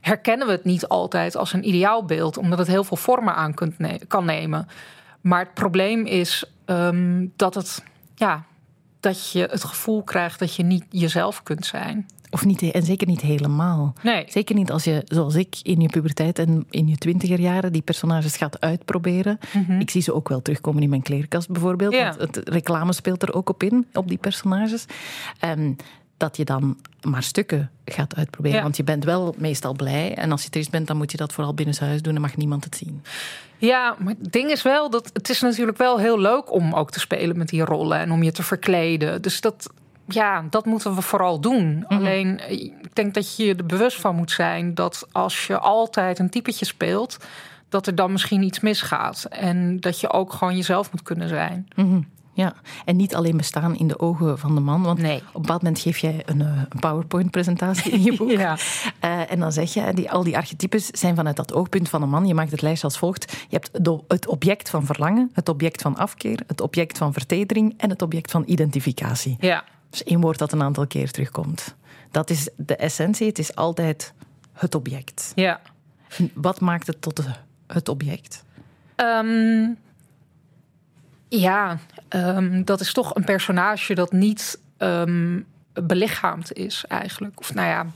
herkennen 0.00 0.46
we 0.46 0.52
het 0.52 0.64
niet 0.64 0.88
altijd 0.88 1.36
als 1.36 1.52
een 1.52 1.68
ideaalbeeld, 1.68 2.36
omdat 2.36 2.58
het 2.58 2.68
heel 2.68 2.84
veel 2.84 2.96
vormen 2.96 3.34
aan 3.34 3.54
kunt 3.54 3.74
kan 4.08 4.24
nemen. 4.24 4.68
Maar 5.20 5.40
het 5.40 5.54
probleem 5.54 6.04
is 6.04 6.44
ehm, 6.64 7.26
dat, 7.36 7.54
het, 7.54 7.82
ja, 8.14 8.44
dat 9.00 9.30
je 9.30 9.48
het 9.50 9.64
gevoel 9.64 10.02
krijgt 10.02 10.38
dat 10.38 10.54
je 10.54 10.62
niet 10.62 10.84
jezelf 10.90 11.42
kunt 11.42 11.66
zijn. 11.66 12.06
Of 12.36 12.44
niet, 12.44 12.62
en 12.62 12.82
zeker 12.82 13.06
niet 13.06 13.20
helemaal. 13.20 13.94
Nee. 14.02 14.24
Zeker 14.28 14.54
niet 14.54 14.70
als 14.70 14.84
je, 14.84 15.02
zoals 15.04 15.34
ik, 15.34 15.56
in 15.62 15.80
je 15.80 15.88
puberteit 15.88 16.38
en 16.38 16.66
in 16.70 16.88
je 16.88 16.96
twintiger 16.96 17.40
jaren 17.40 17.72
die 17.72 17.82
personages 17.82 18.36
gaat 18.36 18.60
uitproberen. 18.60 19.38
Ik 19.78 19.90
zie 19.90 20.02
ze 20.02 20.14
ook 20.14 20.28
wel 20.28 20.42
terugkomen 20.42 20.82
in 20.82 20.88
mijn 20.88 21.02
kleerkast 21.02 21.50
bijvoorbeeld. 21.50 21.92
Mhm. 21.92 22.02
Ja. 22.02 22.16
Want 22.16 22.34
het 22.36 22.48
reclame 22.48 22.92
speelt 22.92 23.22
er 23.22 23.34
ook 23.34 23.48
op 23.48 23.62
in, 23.62 23.86
op 23.92 24.08
die 24.08 24.18
personages. 24.18 24.84
Ehm, 25.40 25.72
dat 26.16 26.36
je 26.36 26.44
dan 26.44 26.76
maar 27.02 27.22
stukken 27.22 27.70
gaat 27.84 28.16
uitproberen. 28.16 28.56
Ja. 28.56 28.62
Want 28.62 28.76
je 28.76 28.84
bent 28.84 29.04
wel 29.04 29.34
meestal 29.38 29.74
blij. 29.74 30.14
En 30.14 30.30
als 30.30 30.42
je 30.42 30.50
triest 30.50 30.70
bent, 30.70 30.86
dan 30.86 30.96
moet 30.96 31.10
je 31.10 31.16
dat 31.16 31.32
vooral 31.32 31.54
binnenshuis 31.54 32.02
doen. 32.02 32.12
Dan 32.12 32.22
mag 32.22 32.36
niemand 32.36 32.64
het 32.64 32.76
zien. 32.76 33.02
Ja, 33.58 33.96
maar 33.98 34.14
het 34.20 34.32
ding 34.32 34.50
is 34.50 34.62
wel 34.62 34.90
dat 34.90 35.10
het 35.12 35.28
is 35.28 35.40
natuurlijk 35.40 35.78
wel 35.78 35.98
heel 35.98 36.20
leuk 36.20 36.52
om 36.52 36.74
ook 36.74 36.90
te 36.90 37.00
spelen 37.00 37.38
met 37.38 37.48
die 37.48 37.64
rollen 37.64 37.98
en 37.98 38.12
om 38.12 38.22
je 38.22 38.32
te 38.32 38.42
verkleden. 38.42 39.22
Dus 39.22 39.40
dat, 39.40 39.70
ja, 40.08 40.44
dat 40.50 40.64
moeten 40.64 40.94
we 40.94 41.00
vooral 41.02 41.40
doen. 41.40 41.84
Alleen, 41.88 42.38
eh, 42.40 42.50
ik 42.50 42.94
denk 42.94 43.14
dat 43.14 43.36
je 43.36 43.44
je 43.44 43.54
er 43.54 43.66
bewust 43.66 44.00
van 44.00 44.14
moet 44.16 44.30
zijn 44.30 44.74
dat 44.74 45.06
als 45.12 45.46
je 45.46 45.58
altijd 45.58 46.18
een 46.18 46.30
typetje 46.30 46.64
speelt, 46.64 47.16
dat 47.68 47.86
er 47.86 47.94
dan 47.94 48.12
misschien 48.12 48.42
iets 48.42 48.60
misgaat. 48.60 49.24
En 49.30 49.80
dat 49.80 50.00
je 50.00 50.12
ook 50.12 50.32
gewoon 50.32 50.56
jezelf 50.56 50.92
moet 50.92 51.02
kunnen 51.02 51.28
zijn. 51.28 51.68
Ja, 52.32 52.54
en 52.84 52.96
niet 52.96 53.14
alleen 53.14 53.36
bestaan 53.36 53.76
in 53.76 53.88
de 53.88 53.98
ogen 54.00 54.38
van 54.38 54.54
de 54.54 54.60
man. 54.60 54.82
Want 54.82 54.98
Nee. 54.98 55.16
op 55.16 55.34
een 55.34 55.40
bepaald 55.40 55.62
moment 55.62 55.80
geef 55.80 55.98
jij 55.98 56.22
een, 56.26 56.40
eh, 56.40 56.46
een 56.68 56.78
PowerPoint-presentatie 56.80 57.92
in 57.92 58.02
je 58.02 58.14
boek. 58.16 58.30
Ja. 58.30 58.56
Eh, 59.00 59.30
en 59.30 59.40
dan 59.40 59.52
zeg 59.52 59.74
je, 59.74 59.92
die, 59.94 60.10
al 60.10 60.22
die 60.24 60.36
archetypes 60.36 60.86
zijn 60.86 61.16
vanuit 61.16 61.36
dat 61.36 61.52
oogpunt 61.54 61.88
van 61.88 62.02
een 62.02 62.08
man. 62.08 62.26
Je 62.26 62.34
maakt 62.34 62.50
het 62.50 62.62
lijstje 62.62 62.86
als 62.86 62.98
volgt. 62.98 63.32
Je 63.48 63.56
hebt 63.56 63.84
de- 63.84 64.00
het 64.08 64.26
object 64.26 64.70
van 64.70 64.86
verlangen, 64.86 65.30
het 65.32 65.48
object 65.48 65.82
van 65.82 65.96
afkeer, 65.96 66.40
het 66.46 66.60
object 66.60 66.98
van 66.98 67.12
vertedering 67.12 67.74
en 67.76 67.90
het 67.90 68.02
object 68.02 68.30
van 68.30 68.42
identificatie. 68.46 69.36
Ja. 69.40 69.64
Één 70.04 70.20
woord 70.20 70.38
dat 70.38 70.52
een 70.52 70.62
aantal 70.62 70.86
keer 70.86 71.10
terugkomt. 71.10 71.74
Dat 72.10 72.30
is 72.30 72.48
de 72.56 72.76
essentie. 72.76 73.26
Het 73.26 73.38
is 73.38 73.54
altijd 73.54 74.12
het 74.52 74.74
object. 74.74 75.32
Ja. 75.34 75.60
Wat 76.34 76.60
maakt 76.60 76.86
het 76.86 77.00
tot 77.00 77.24
het 77.66 77.88
object? 77.88 78.44
Ehm, 78.94 79.68
ja, 81.28 81.78
ehm, 82.08 82.64
dat 82.64 82.80
is 82.80 82.92
toch 82.92 83.14
een 83.14 83.24
personage 83.24 83.94
dat 83.94 84.12
niet 84.12 84.58
ehm, 84.76 85.40
belichaamd 85.72 86.52
is 86.52 86.84
eigenlijk. 86.88 87.40
Of 87.40 87.54
nou 87.54 87.68
ja, 87.68 87.86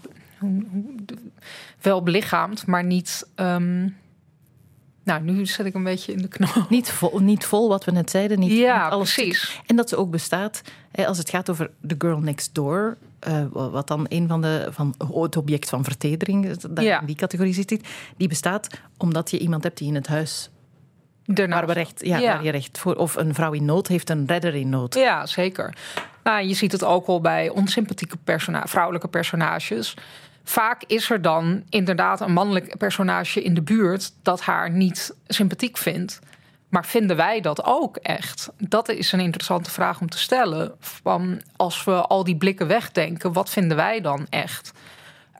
wel 1.80 2.02
belichaamd, 2.02 2.66
maar 2.66 2.84
niet... 2.84 3.26
nou, 5.12 5.22
nu 5.22 5.46
zet 5.46 5.66
ik 5.66 5.74
een 5.74 5.84
beetje 5.84 6.12
in 6.12 6.22
de 6.22 6.28
knop. 6.28 6.66
Niet 6.68 6.90
vol, 6.90 7.18
niet 7.18 7.44
vol 7.46 7.68
wat 7.68 7.84
we 7.84 7.90
net 7.90 8.10
zeiden. 8.10 8.38
Niet, 8.38 8.50
Ja, 8.52 8.84
niet 8.84 8.92
alles 8.92 9.14
precies. 9.14 9.60
En 9.66 9.76
dat 9.76 9.88
ze 9.88 9.96
ook 9.96 10.10
bestaat, 10.10 10.62
hè, 10.92 11.06
als 11.06 11.18
het 11.18 11.30
gaat 11.30 11.50
over 11.50 11.70
The 11.86 11.94
Girl 11.98 12.18
Next 12.18 12.54
Door, 12.54 12.96
eh, 13.18 13.44
wat 13.50 13.88
dan 13.88 14.06
een 14.08 14.28
van 14.28 14.40
de, 14.42 14.66
van 14.70 14.94
het 15.14 15.36
object 15.36 15.68
van 15.68 15.84
vertedering, 15.84 16.56
daar 16.56 16.84
Ja. 16.84 17.00
in 17.00 17.06
die 17.06 17.16
categorie 17.16 17.54
zit, 17.54 17.68
dit, 17.68 17.88
die 18.16 18.28
bestaat 18.28 18.66
omdat 18.96 19.30
je 19.30 19.38
iemand 19.38 19.62
hebt 19.62 19.78
die 19.78 19.88
in 19.88 19.94
het 19.94 20.06
huis, 20.06 20.50
waar, 21.24 21.66
we 21.66 21.72
recht, 21.72 22.00
ja, 22.04 22.18
Ja. 22.18 22.32
waar 22.32 22.44
je 22.44 22.50
recht 22.50 22.78
voor, 22.78 22.94
of 22.96 23.16
een 23.16 23.34
vrouw 23.34 23.52
in 23.52 23.64
nood 23.64 23.86
heeft 23.86 24.10
een 24.10 24.24
redder 24.26 24.54
in 24.54 24.68
nood. 24.68 24.94
Ja, 24.94 25.26
zeker. 25.26 25.74
Nou, 26.24 26.46
je 26.46 26.54
ziet 26.54 26.72
het 26.72 26.84
ook 26.84 27.06
al 27.06 27.20
bij 27.20 27.48
onsympathieke 27.48 28.16
persona 28.24 28.66
vrouwelijke 28.66 29.08
personages. 29.08 29.94
Vaak 30.44 30.82
is 30.86 31.10
er 31.10 31.22
dan 31.22 31.62
inderdaad 31.68 32.20
een 32.20 32.32
mannelijk 32.32 32.76
personage 32.78 33.42
in 33.42 33.54
de 33.54 33.62
buurt 33.62 34.12
dat 34.22 34.40
haar 34.40 34.70
niet 34.70 35.14
sympathiek 35.26 35.76
vindt. 35.76 36.20
Maar 36.68 36.86
vinden 36.86 37.16
wij 37.16 37.40
dat 37.40 37.64
ook 37.64 37.96
echt? 37.96 38.50
Dat 38.58 38.88
is 38.88 39.12
een 39.12 39.20
interessante 39.20 39.70
vraag 39.70 40.00
om 40.00 40.08
te 40.08 40.18
stellen. 40.18 40.74
Van 40.78 41.40
als 41.56 41.84
we 41.84 41.92
al 41.92 42.24
die 42.24 42.36
blikken 42.36 42.66
wegdenken, 42.66 43.32
wat 43.32 43.50
vinden 43.50 43.76
wij 43.76 44.00
dan 44.00 44.26
echt? 44.28 44.72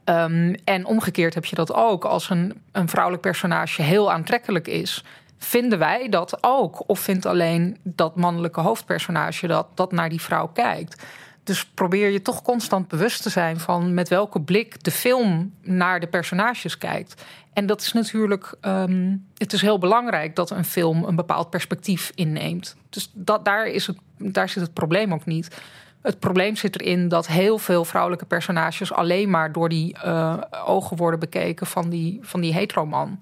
Ehm, 0.05 0.55
en 0.65 0.85
omgekeerd 0.85 1.35
heb 1.35 1.45
je 1.45 1.57
dat 1.57 1.73
ook. 1.73 2.05
Als 2.05 2.31
een, 2.31 2.63
een 2.73 2.89
vrouwelijk 2.89 3.23
personage 3.23 3.83
heel 3.83 4.13
aantrekkelijk 4.13 4.69
is, 4.69 5.05
vinden 5.39 5.79
wij 5.79 6.09
dat 6.09 6.39
ook? 6.41 6.89
Of 6.89 7.01
vindt 7.01 7.27
alleen 7.27 7.79
dat 7.83 8.17
mannelijke 8.17 8.61
hoofdpersonage 8.61 9.47
dat, 9.47 9.67
dat 9.75 9.93
naar 9.93 10.09
die 10.09 10.21
vrouw 10.21 10.47
kijkt? 10.47 11.03
Dus 11.51 11.67
probeer 11.67 12.11
je 12.11 12.23
toch 12.23 12.43
constant 12.43 12.89
bewust 12.89 13.23
te 13.23 13.31
zijn 13.31 13.61
van 13.61 13.95
met 13.95 14.09
welke 14.09 14.41
blik 14.41 14.83
de 14.83 14.91
film 14.91 15.55
naar 15.63 16.01
de 16.01 16.07
personages 16.07 16.79
kijkt. 16.79 17.25
En 17.53 17.67
dat 17.67 17.81
is 17.81 17.93
natuurlijk, 17.93 18.55
ehm, 18.61 19.17
het 19.37 19.53
is 19.53 19.61
heel 19.61 19.79
belangrijk 19.79 20.37
dat 20.37 20.51
een 20.51 20.65
film 20.65 21.05
een 21.05 21.17
bepaald 21.17 21.51
perspectief 21.51 22.13
inneemt. 22.15 22.77
Dus 22.91 23.11
dat, 23.15 23.45
daar, 23.45 23.67
is 23.67 23.87
het, 23.87 23.97
daar 24.17 24.49
zit 24.49 24.63
het 24.63 24.73
probleem 24.73 25.15
ook 25.15 25.25
niet. 25.25 25.61
Het 26.03 26.19
probleem 26.19 26.57
zit 26.57 26.81
erin 26.81 27.09
dat 27.09 27.27
heel 27.27 27.59
veel 27.59 27.85
vrouwelijke 27.85 28.27
personages 28.27 28.93
alleen 28.93 29.31
maar 29.31 29.53
door 29.53 29.69
die 29.69 29.95
eh, 29.95 30.37
ogen 30.65 30.97
worden 30.97 31.21
bekeken 31.21 31.67
van 31.67 31.89
die, 31.89 32.19
van 32.23 32.41
die 32.41 32.55
heteroman. 32.55 33.19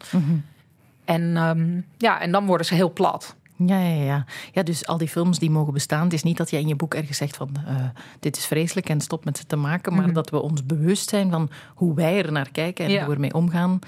En, 1.04 1.36
ehm, 1.36 1.80
ja, 1.96 2.20
en 2.20 2.32
dan 2.32 2.46
worden 2.46 2.66
ze 2.66 2.74
heel 2.74 2.92
plat. 2.92 3.36
Ja, 3.66 3.78
ja, 3.78 4.02
ja. 4.04 4.24
ja, 4.52 4.62
dus 4.62 4.86
al 4.86 4.98
die 4.98 5.08
films 5.08 5.38
die 5.38 5.50
mogen 5.50 5.72
bestaan. 5.72 6.02
Het 6.04 6.12
is 6.12 6.22
niet 6.22 6.36
dat 6.36 6.50
je 6.50 6.58
in 6.58 6.68
je 6.68 6.76
boek 6.76 6.94
ergens 6.94 7.16
zegt 7.18 7.36
van 7.36 7.50
eh, 7.66 7.74
dit 8.20 8.36
is 8.36 8.46
vreselijk 8.46 8.88
en 8.88 9.00
stop 9.00 9.24
met 9.24 9.38
ze 9.38 9.46
te 9.46 9.56
maken, 9.56 9.94
maar 9.94 10.12
dat 10.12 10.30
we 10.30 10.40
ons 10.40 10.66
bewust 10.66 11.08
zijn 11.08 11.30
van 11.30 11.50
hoe 11.74 11.94
wij 11.94 12.24
er 12.24 12.32
naar 12.32 12.50
kijken 12.52 12.84
en 12.84 12.90
Ja. 12.90 12.98
hoe 12.98 13.08
we 13.08 13.14
ermee 13.14 13.34
omgaan 13.34 13.78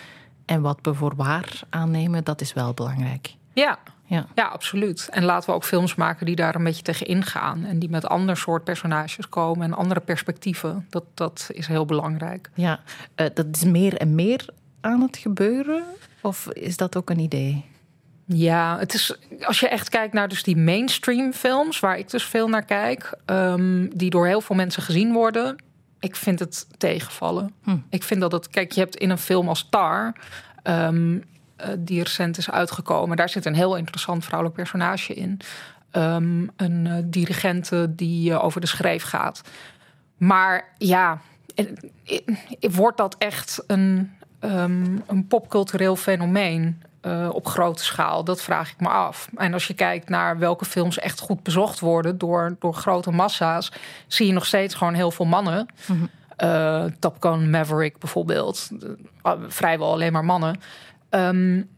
en 0.45 0.61
wat 0.61 0.79
we 0.83 0.95
voor 0.95 1.17
waar 1.17 1.61
aannemen, 1.69 2.25
dat 2.25 2.41
is 2.41 2.53
wel 2.53 2.75
belangrijk. 2.75 3.35
Ja, 3.53 3.79
Ja. 4.07 4.27
ja, 4.35 4.47
absoluut. 4.47 5.09
En 5.11 5.25
laten 5.25 5.49
we 5.51 5.55
ook 5.55 5.65
films 5.65 5.95
maken 5.95 6.27
die 6.27 6.37
daar 6.37 6.55
een 6.55 6.65
beetje 6.65 6.83
tegen 6.83 7.07
ingaan. 7.07 7.65
En 7.65 7.79
die 7.79 7.91
met 7.91 8.07
ander 8.07 8.37
soort 8.37 8.65
personages 8.65 9.29
komen 9.29 9.65
en 9.65 9.73
andere 9.75 10.01
perspectieven. 10.01 10.87
Dat, 10.89 11.05
dat 11.15 11.49
is 11.53 11.67
heel 11.67 11.85
belangrijk. 11.85 12.51
Ja, 12.55 12.81
eh, 13.15 13.27
dat 13.35 13.47
is 13.53 13.65
meer 13.65 13.97
en 13.97 14.15
meer 14.15 14.49
aan 14.81 15.01
het 15.01 15.17
gebeuren? 15.17 15.83
Of 16.21 16.49
is 16.49 16.77
dat 16.77 16.97
ook 16.97 17.11
een 17.11 17.19
idee? 17.19 17.65
Ja, 18.33 18.79
het 18.79 18.95
is, 18.95 19.17
als 19.41 19.61
je 19.61 19.69
echt 19.69 19.89
kijkt 19.89 20.13
naar 20.13 20.29
dus 20.29 20.43
die 20.43 20.57
mainstream 20.57 21.33
films, 21.33 21.81
waar 21.81 21.99
ik 21.99 22.11
dus 22.11 22.25
veel 22.25 22.49
naar 22.49 22.65
kijk, 22.65 23.19
ehm, 23.25 23.89
die 23.95 24.11
door 24.11 24.27
heel 24.27 24.41
veel 24.41 24.57
mensen 24.57 24.83
gezien 24.83 25.13
worden, 25.13 25.57
ik 26.01 26.17
vind 26.17 26.39
het 26.39 26.67
tegenvallen. 26.79 27.55
Ik 27.89 28.03
vind 28.03 28.21
dat 28.21 28.33
het, 28.33 28.49
kijk, 28.49 28.73
je 28.73 28.81
hebt 28.81 28.97
in 28.97 29.11
een 29.11 29.19
film 29.19 29.49
als 29.49 29.67
Tar, 29.71 30.13
ehm, 30.63 31.19
eh, 31.57 31.69
die 31.79 32.03
recent 32.03 32.39
is 32.39 32.51
uitgekomen, 32.51 33.17
daar 33.17 33.29
zit 33.29 33.47
een 33.47 33.55
heel 33.55 33.77
interessant 33.77 34.25
vrouwelijk 34.25 34.57
personage 34.57 35.15
in. 35.15 35.41
Ehm, 35.91 36.47
een 36.57 36.87
uh, 36.87 36.95
dirigente 37.05 37.95
die 37.95 38.31
uh, 38.31 38.45
over 38.45 38.61
de 38.61 38.67
schreef 38.67 39.03
gaat. 39.03 39.43
Maar 40.17 40.73
ja, 40.79 41.21
wordt 42.61 42.97
dat 42.97 43.17
echt 43.19 43.65
een, 43.67 44.11
um, 44.41 45.03
een 45.07 45.27
popcultureel 45.27 45.97
fenomeen? 45.97 46.83
Uh, 47.07 47.29
op 47.33 47.47
grote 47.47 47.85
schaal? 47.85 48.25
Dat 48.25 48.43
vraag 48.43 48.71
ik 48.71 48.81
me 48.81 48.89
af. 48.89 49.29
En 49.37 49.53
als 49.53 49.67
je 49.67 49.75
kijkt 49.75 50.09
naar 50.09 50.39
welke 50.39 50.65
films 50.65 50.99
echt 50.99 51.21
goed 51.21 51.43
bezocht 51.43 51.81
worden 51.81 52.19
door, 52.19 52.57
door 52.59 52.75
grote 52.75 53.11
massa's, 53.11 53.73
zie 54.07 54.27
je 54.27 54.33
nog 54.33 54.47
steeds 54.47 54.75
gewoon 54.75 54.95
heel 54.95 55.11
veel 55.11 55.25
mannen. 55.25 55.67
Mm 55.87 55.97
-hmm. 55.97 56.49
uh, 56.49 56.85
Top 56.99 57.17
Gun 57.21 57.51
Maverick 57.51 57.99
bijvoorbeeld. 57.99 58.71
Uh, 59.23 59.33
vrijwel 59.49 59.93
alleen 59.93 60.13
maar 60.13 60.25
mannen. 60.25 60.61
Um, 61.11 61.69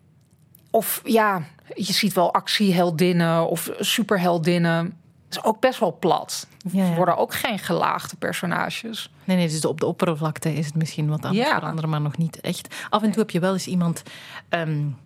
of 0.70 1.00
ja, 1.04 1.42
je 1.74 1.92
ziet 1.92 2.12
wel 2.12 2.34
actieheldinnen 2.34 3.48
of 3.48 3.70
superheldinnen. 3.78 4.96
is 5.30 5.44
ook 5.44 5.60
best 5.60 5.78
wel 5.78 5.96
plat. 5.98 6.46
Ja, 6.70 6.84
ja. 6.84 6.94
worden 6.94 7.16
ook 7.16 7.34
geen 7.34 7.58
gelaagde 7.58 8.16
personages. 8.16 9.10
Nee, 9.24 9.36
nee, 9.36 9.48
dus 9.48 9.64
op 9.64 9.80
de 9.80 9.86
oppervlakte 9.86 10.54
is 10.54 10.66
het 10.66 10.74
misschien 10.74 11.08
wat 11.08 11.24
anders 11.24 11.48
ja. 11.48 11.86
maar 11.86 12.00
nog 12.00 12.16
niet 12.16 12.40
echt. 12.40 12.74
Af 12.90 13.02
en 13.02 13.10
toe 13.10 13.20
heb 13.20 13.30
je 13.30 13.40
wel 13.40 13.52
eens 13.52 13.66
iemand 13.66 14.02
um, 14.50 14.96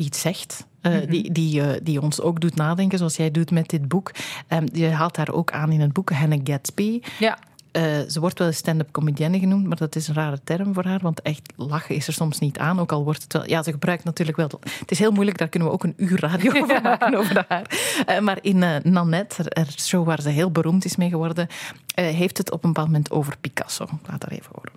die 0.00 0.08
iets 0.08 0.20
zegt. 0.20 0.66
Uh, 0.82 0.92
mm 0.92 0.98
-hmm. 0.98 1.10
die, 1.10 1.32
die, 1.32 1.60
uh, 1.60 1.68
die 1.82 2.00
ons 2.00 2.20
ook 2.20 2.40
doet 2.40 2.56
nadenken, 2.56 2.98
zoals 2.98 3.16
jij 3.16 3.30
doet 3.30 3.50
met 3.50 3.68
dit 3.68 3.88
boek. 3.88 4.10
Um, 4.48 4.66
je 4.72 4.88
haalt 4.88 5.14
daar 5.14 5.32
ook 5.32 5.50
aan 5.50 5.72
in 5.72 5.80
het 5.80 5.92
boek 5.92 6.10
Hannah 6.10 6.40
Gatsby. 6.44 7.00
Ja. 7.18 7.38
Uh, 7.72 7.82
ze 8.08 8.20
wordt 8.20 8.38
wel 8.38 8.48
een 8.48 8.54
stand-up 8.54 8.90
comedienne 8.90 9.38
genoemd, 9.38 9.66
maar 9.66 9.76
dat 9.76 9.96
is 9.96 10.08
een 10.08 10.14
rare 10.14 10.40
term 10.44 10.74
voor 10.74 10.84
haar, 10.84 10.98
want 11.02 11.22
echt 11.22 11.52
lachen 11.56 11.94
is 11.94 12.06
er 12.06 12.12
soms 12.12 12.38
niet 12.38 12.58
aan, 12.58 12.80
ook 12.80 12.92
al 12.92 13.04
wordt 13.04 13.22
het 13.22 13.32
wel... 13.32 13.48
Ja, 13.48 13.62
ze 13.62 13.70
gebruikt 13.70 14.04
natuurlijk 14.04 14.36
wel... 14.36 14.50
Het 14.78 14.90
is 14.90 14.98
heel 14.98 15.10
moeilijk, 15.10 15.38
daar 15.38 15.48
kunnen 15.48 15.68
we 15.68 15.74
ook 15.74 15.84
een 15.84 15.94
uur 15.96 16.20
radio 16.20 16.52
over 16.62 16.82
maken, 16.82 17.14
over 17.14 17.44
haar. 17.48 17.70
Uh, 18.08 18.18
maar 18.18 18.38
in 18.40 18.56
uh, 18.56 18.76
Nanette, 18.82 19.42
een 19.46 19.66
show 19.78 20.06
waar 20.06 20.22
ze 20.22 20.28
heel 20.28 20.50
beroemd 20.50 20.84
is 20.84 20.96
mee 20.96 21.08
geworden, 21.08 21.48
heeft 21.94 22.38
het 22.38 22.50
op 22.50 22.64
een 22.64 22.72
bepaald 22.72 22.88
moment 22.88 23.10
over 23.10 23.36
Picasso. 23.40 23.88
Laat 24.08 24.20
daar 24.20 24.32
even 24.32 24.50
horen. 24.52 24.72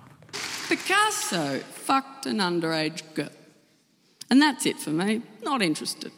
Picasso 0.67 1.59
fucked 1.83 2.25
an 2.25 2.53
underage 2.53 3.03
girl. 3.13 3.42
And 4.33 4.41
that's 4.41 4.65
it 4.65 4.79
for 4.79 4.89
me. 4.89 5.21
Not 5.43 5.61
interested. 5.61 6.11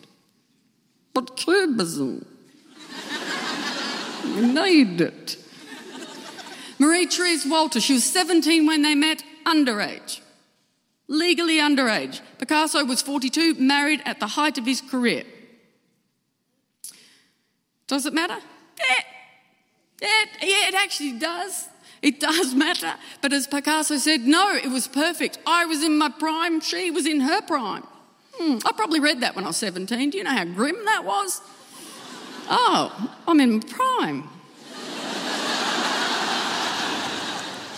But 1.13 1.36
cubism. 1.36 2.25
Need 4.23 5.01
it. 5.01 5.36
Marie 6.80 7.08
Therese 7.08 7.45
Walter, 7.45 7.82
she 7.82 7.91
was 7.91 8.06
17 8.06 8.65
when 8.65 8.84
they 8.84 8.95
met, 8.95 9.21
underage. 9.45 10.21
Legally 11.10 11.58
underage. 11.58 12.21
Picasso 12.38 12.86
was 12.86 13.01
42, 13.01 13.56
married 13.56 14.01
at 14.06 14.21
the 14.21 14.28
height 14.28 14.58
of 14.58 14.65
his 14.65 14.80
career. 14.80 15.25
Does 17.88 18.06
it 18.06 18.13
matter? 18.13 18.38
Yeah. 18.80 19.04
Yeah, 20.01 20.25
yeah, 20.41 20.67
it 20.69 20.75
actually 20.75 21.19
does. 21.19 21.67
It 22.01 22.21
does 22.21 22.56
matter. 22.56 22.93
But 23.21 23.34
as 23.34 23.45
Picasso 23.45 23.97
said, 23.97 24.21
no, 24.21 24.56
it 24.56 24.69
was 24.69 24.88
perfect. 24.88 25.38
I 25.45 25.65
was 25.65 25.84
in 25.84 25.97
my 25.97 26.08
prime, 26.08 26.62
she 26.62 26.91
was 26.91 27.06
in 27.06 27.19
her 27.19 27.41
prime. 27.41 27.84
Hmm, 28.37 28.55
I 28.55 28.71
probably 28.75 28.99
read 28.99 29.21
that 29.21 29.33
when 29.35 29.43
I 29.43 29.47
was 29.47 29.57
17. 29.57 30.09
Do 30.09 30.17
you 30.17 30.23
know 30.23 30.35
how 30.35 30.45
grim 30.55 30.75
that 30.85 31.03
was? 31.03 31.41
Oh, 32.49 32.91
I'm 33.27 33.39
in 33.39 33.59
prime. 33.59 34.23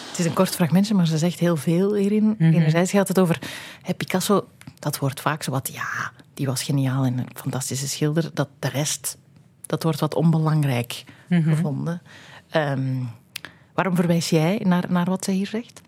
Het 0.09 0.25
is 0.25 0.25
een 0.25 0.33
kort 0.33 0.55
fragmentje, 0.55 0.93
maar 0.93 1.07
ze 1.07 1.17
zegt 1.17 1.39
heel 1.39 1.55
veel 1.55 1.93
hierin. 1.93 2.23
Mm 2.23 2.35
-hmm. 2.37 2.53
Enerzijds 2.53 2.91
gaat 2.91 3.07
het 3.07 3.19
over 3.19 3.39
hey, 3.81 3.93
Picasso, 3.93 4.47
dat 4.79 4.97
wordt 4.97 5.21
vaak 5.21 5.43
zo 5.43 5.51
wat, 5.51 5.69
ja, 5.73 6.11
die 6.33 6.45
was 6.45 6.63
geniaal 6.63 7.05
en 7.05 7.17
een 7.17 7.29
fantastische 7.33 7.87
schilder. 7.87 8.29
Dat 8.33 8.49
de 8.59 8.69
rest, 8.69 9.17
dat 9.65 9.83
wordt 9.83 9.99
wat 9.99 10.15
onbelangrijk 10.15 11.03
mm 11.27 11.41
-hmm. 11.41 11.53
gevonden. 11.55 12.01
Um, 12.55 13.09
waarom 13.73 13.95
verwijs 13.95 14.29
jij 14.29 14.61
naar, 14.63 14.85
naar 14.89 15.05
wat 15.05 15.23
ze 15.23 15.31
hier 15.31 15.47
zegt? 15.47 15.81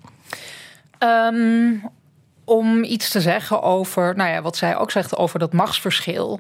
Um, 1.00 1.90
om 2.50 2.84
iets 2.84 3.10
te 3.10 3.22
zeggen 3.22 3.62
over, 3.62 4.16
nou 4.16 4.30
ja, 4.30 4.42
wat 4.42 4.58
zij 4.58 4.78
ook 4.78 4.92
zegt 4.92 5.18
over 5.18 5.40
dat 5.40 5.54
machtsverschil 5.54 6.40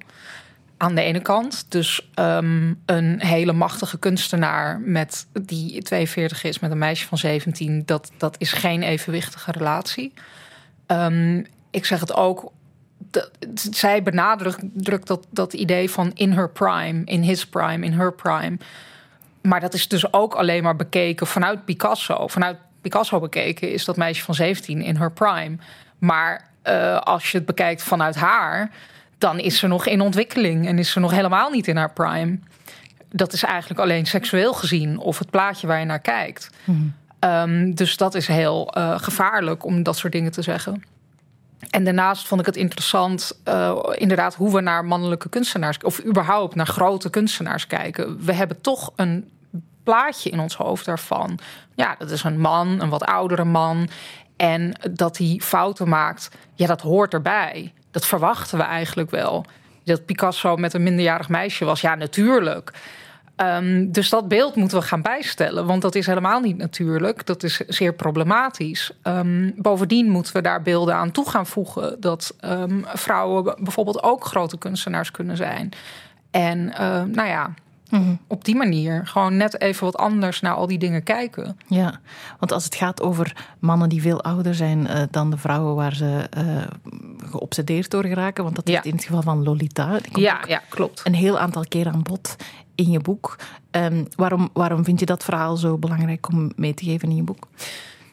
aan 0.78 0.95
de 0.95 1.02
ene 1.02 1.19
kant. 1.19 1.65
Dus 1.72 2.10
um, 2.15 2.82
een 2.86 3.22
hele 3.22 3.54
machtige 3.54 3.98
kunstenaar 3.98 4.80
met 4.80 5.28
die 5.41 5.82
42 5.82 6.43
is 6.43 6.60
met 6.60 6.72
een 6.72 6.78
meisje 6.78 7.08
van 7.08 7.17
17, 7.17 7.84
dat, 7.86 8.12
dat 8.17 8.36
is 8.39 8.52
geen 8.52 8.84
evenwichtige 8.84 9.52
relatie. 9.52 10.13
Um, 10.88 11.45
ik 11.72 11.86
zeg 11.86 12.00
het 12.00 12.13
ook. 12.13 12.52
Dat, 13.12 13.32
zij 13.72 14.04
benadrukt 14.04 15.08
dat, 15.08 15.28
dat 15.30 15.54
idee 15.54 15.89
van 15.89 16.12
in 16.13 16.32
her 16.32 16.50
prime, 16.50 17.02
in 17.06 17.22
his 17.22 17.45
prime, 17.45 17.86
in 17.86 17.93
her 17.93 18.13
prime. 18.13 18.58
Maar 19.41 19.60
dat 19.60 19.74
is 19.74 19.88
dus 19.88 20.13
ook 20.13 20.34
alleen 20.34 20.63
maar 20.63 20.76
bekeken 20.76 21.28
vanuit 21.28 21.65
Picasso. 21.65 22.28
Vanuit 22.28 22.58
Picasso 22.82 23.19
bekeken 23.19 23.72
is 23.72 23.86
dat 23.86 23.98
meisje 23.98 24.24
van 24.24 24.36
17 24.36 24.82
in 24.82 24.95
her 24.95 25.12
prime. 25.12 25.58
Maar 25.99 26.47
uh, 26.63 26.97
als 26.97 27.31
je 27.31 27.38
het 27.38 27.45
bekijkt 27.45 27.83
vanuit 27.83 28.15
haar, 28.15 28.71
dan 29.17 29.39
is 29.39 29.59
ze 29.59 29.67
nog 29.67 29.85
in 29.85 30.01
ontwikkeling 30.01 30.67
en 30.67 30.79
is 30.79 30.91
ze 30.91 30.99
nog 30.99 31.12
helemaal 31.12 31.49
niet 31.49 31.67
in 31.67 31.77
haar 31.77 31.93
prime. 31.93 32.39
Dat 33.09 33.33
is 33.33 33.43
eigenlijk 33.43 33.79
alleen 33.79 34.05
seksueel 34.05 34.53
gezien 34.53 34.97
of 34.97 35.19
het 35.19 35.29
plaatje 35.29 35.67
waar 35.67 35.79
je 35.79 35.85
naar 35.85 35.99
kijkt. 35.99 36.49
Mm. 36.63 36.93
Um, 37.19 37.75
dus 37.75 37.97
dat 37.97 38.15
is 38.15 38.27
heel 38.27 38.73
uh, 38.77 38.99
gevaarlijk 38.99 39.65
om 39.65 39.83
dat 39.83 39.97
soort 39.97 40.13
dingen 40.13 40.31
te 40.31 40.41
zeggen. 40.41 40.83
En 41.69 41.83
daarnaast 41.83 42.27
vond 42.27 42.39
ik 42.39 42.45
het 42.45 42.55
interessant, 42.55 43.39
uh, 43.47 43.79
inderdaad, 43.91 44.35
hoe 44.35 44.53
we 44.53 44.62
naar 44.62 44.85
mannelijke 44.85 45.29
kunstenaars, 45.29 45.77
of 45.77 46.05
überhaupt 46.05 46.55
naar 46.55 46.67
grote 46.67 47.09
kunstenaars 47.09 47.67
kijken. 47.67 48.25
We 48.25 48.33
hebben 48.33 48.62
toch 48.62 48.91
een 48.95 49.29
plaatje 49.83 50.29
in 50.29 50.39
ons 50.39 50.55
hoofd 50.55 50.85
daarvan. 50.85 51.39
Ja, 51.75 51.95
dat 51.97 52.12
is 52.12 52.23
een 52.23 52.39
man, 52.39 52.81
een 52.81 52.89
wat 52.89 53.03
oudere 53.03 53.43
man. 53.43 53.89
En 54.39 54.73
dat 54.91 55.17
hij 55.17 55.39
fouten 55.43 55.89
maakt, 55.89 56.30
ja, 56.54 56.67
dat 56.67 56.82
hoort 56.82 57.13
erbij. 57.13 57.73
Dat 57.91 58.06
verwachten 58.06 58.58
we 58.58 58.63
eigenlijk 58.63 59.10
wel. 59.10 59.45
Dat 59.84 60.06
Picasso 60.06 60.56
met 60.56 60.73
een 60.73 60.84
minderjarig 60.84 61.30
meisje 61.30 61.65
was, 61.65 61.82
ja, 61.82 61.95
natuurlijk. 61.95 62.71
Um, 63.36 63.91
dus 63.91 64.10
dat 64.10 64.28
beeld 64.28 64.56
moeten 64.56 64.78
we 64.78 64.84
gaan 64.84 65.02
bijstellen, 65.02 65.65
want 65.65 65.82
dat 65.82 65.95
is 65.95 66.06
helemaal 66.06 66.39
niet 66.39 66.58
natuurlijk. 66.58 67.25
Dat 67.25 67.43
is 67.43 67.58
zeer 67.67 67.93
problematisch. 67.93 68.91
Um, 69.04 69.54
bovendien 69.56 70.10
moeten 70.10 70.34
we 70.34 70.41
daar 70.41 70.62
beelden 70.62 70.95
aan 70.95 71.12
toe 71.12 71.30
gaan 71.30 71.47
voegen 71.47 72.02
dat 72.02 72.36
um, 72.45 72.86
vrouwen 72.93 73.56
bijvoorbeeld 73.63 74.04
ook 74.04 74.25
grote 74.25 74.58
kunstenaars 74.58 75.12
kunnen 75.12 75.38
zijn. 75.38 75.71
En 76.32 76.60
uh, 76.60 77.04
nou 77.04 77.28
ja, 77.28 77.54
Mm-hmm. 77.89 78.19
Op 78.28 78.45
die 78.45 78.56
manier. 78.56 79.08
Gewoon 79.08 79.38
net 79.38 79.62
even 79.62 79.84
wat 79.84 79.97
anders 79.97 80.41
naar 80.41 80.54
al 80.54 80.67
die 80.67 80.78
dingen 80.78 81.04
kijken. 81.04 81.58
Ja, 81.67 81.99
want 82.39 82.52
als 82.52 82.63
het 82.63 82.75
gaat 82.75 83.02
over 83.02 83.45
mannen 83.60 83.89
die 83.89 84.02
veel 84.02 84.21
ouder 84.21 84.56
zijn 84.56 84.80
uh, 84.80 85.02
dan 85.12 85.30
de 85.30 85.38
vrouwen 85.38 85.75
waar 85.75 85.95
ze 85.95 86.30
uh, 86.38 86.63
geobsedeerd 87.30 87.91
door 87.91 88.06
geraken. 88.06 88.43
Want 88.43 88.56
dat 88.56 88.67
ja. 88.67 88.80
is 88.80 88.86
in 88.86 88.95
het 88.95 89.04
geval 89.04 89.21
van 89.21 89.43
Lolita. 89.43 89.99
Ja, 90.13 90.39
ja, 90.47 90.62
klopt. 90.69 91.02
Een 91.04 91.13
heel 91.13 91.39
aantal 91.39 91.63
keer 91.67 91.88
aan 91.88 92.04
bod 92.04 92.36
in 92.75 92.91
je 92.91 92.99
boek. 92.99 93.36
Um, 93.71 94.08
waarom, 94.15 94.49
waarom 94.54 94.84
vind 94.84 94.99
je 94.99 95.06
dat 95.06 95.23
verhaal 95.23 95.58
zo 95.58 95.78
belangrijk 95.78 96.30
om 96.30 96.52
mee 96.56 96.73
te 96.73 96.84
geven 96.84 97.10
in 97.10 97.15
je 97.15 97.23
boek? 97.23 97.47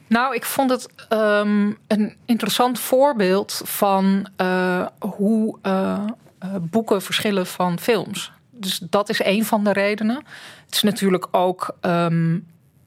Nou, 0.07 0.35
ik 0.35 0.45
vond 0.45 0.71
het 0.71 0.89
um, 1.13 1.79
een 1.87 2.17
interessant 2.25 2.79
voorbeeld 2.79 3.61
van 3.65 4.29
uh, 4.41 4.87
hoe 4.99 5.59
boeken 6.61 7.03
verschillen 7.03 7.47
van 7.47 7.79
films 7.79 8.33
dus 8.57 8.79
dat 8.79 9.09
is 9.09 9.25
een 9.25 9.45
van 9.45 9.65
de 9.65 9.73
redenen. 9.73 10.25
Het 10.65 10.75
is 10.75 10.83
natuurlijk 10.83 11.29
ook. 11.31 11.77
Um, 11.81 12.47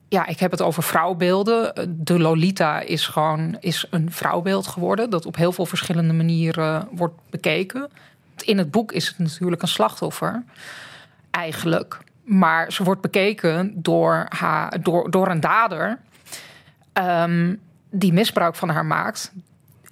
ja, 0.09 0.25
ik 0.25 0.39
heb 0.39 0.51
het 0.51 0.61
over 0.61 0.83
vrouwbeelden. 0.83 1.73
De 2.03 2.19
Lolita 2.19 2.79
is 2.79 3.07
gewoon 3.07 3.57
is 3.59 3.85
een 3.89 4.11
vrouwbeeld 4.11 4.67
geworden. 4.67 5.09
Dat 5.09 5.25
op 5.25 5.35
heel 5.35 5.51
veel 5.51 5.65
verschillende 5.65 6.13
manieren 6.13 6.87
wordt 6.91 7.15
bekeken. 7.29 7.89
In 8.39 8.57
het 8.57 8.71
boek 8.71 8.91
is 8.91 9.07
het 9.07 9.17
natuurlijk 9.17 9.61
een 9.61 9.67
slachtoffer. 9.67 10.43
Eigenlijk. 11.31 11.97
Maar 12.23 12.71
ze 12.71 12.83
wordt 12.83 13.01
bekeken 13.01 13.71
door, 13.75 14.25
haar, 14.29 14.81
door, 14.81 15.11
door 15.11 15.29
een 15.29 15.39
dader. 15.39 15.99
Um, 16.93 17.59
die 17.89 18.13
misbruik 18.13 18.55
van 18.55 18.69
haar 18.69 18.85
maakt. 18.85 19.31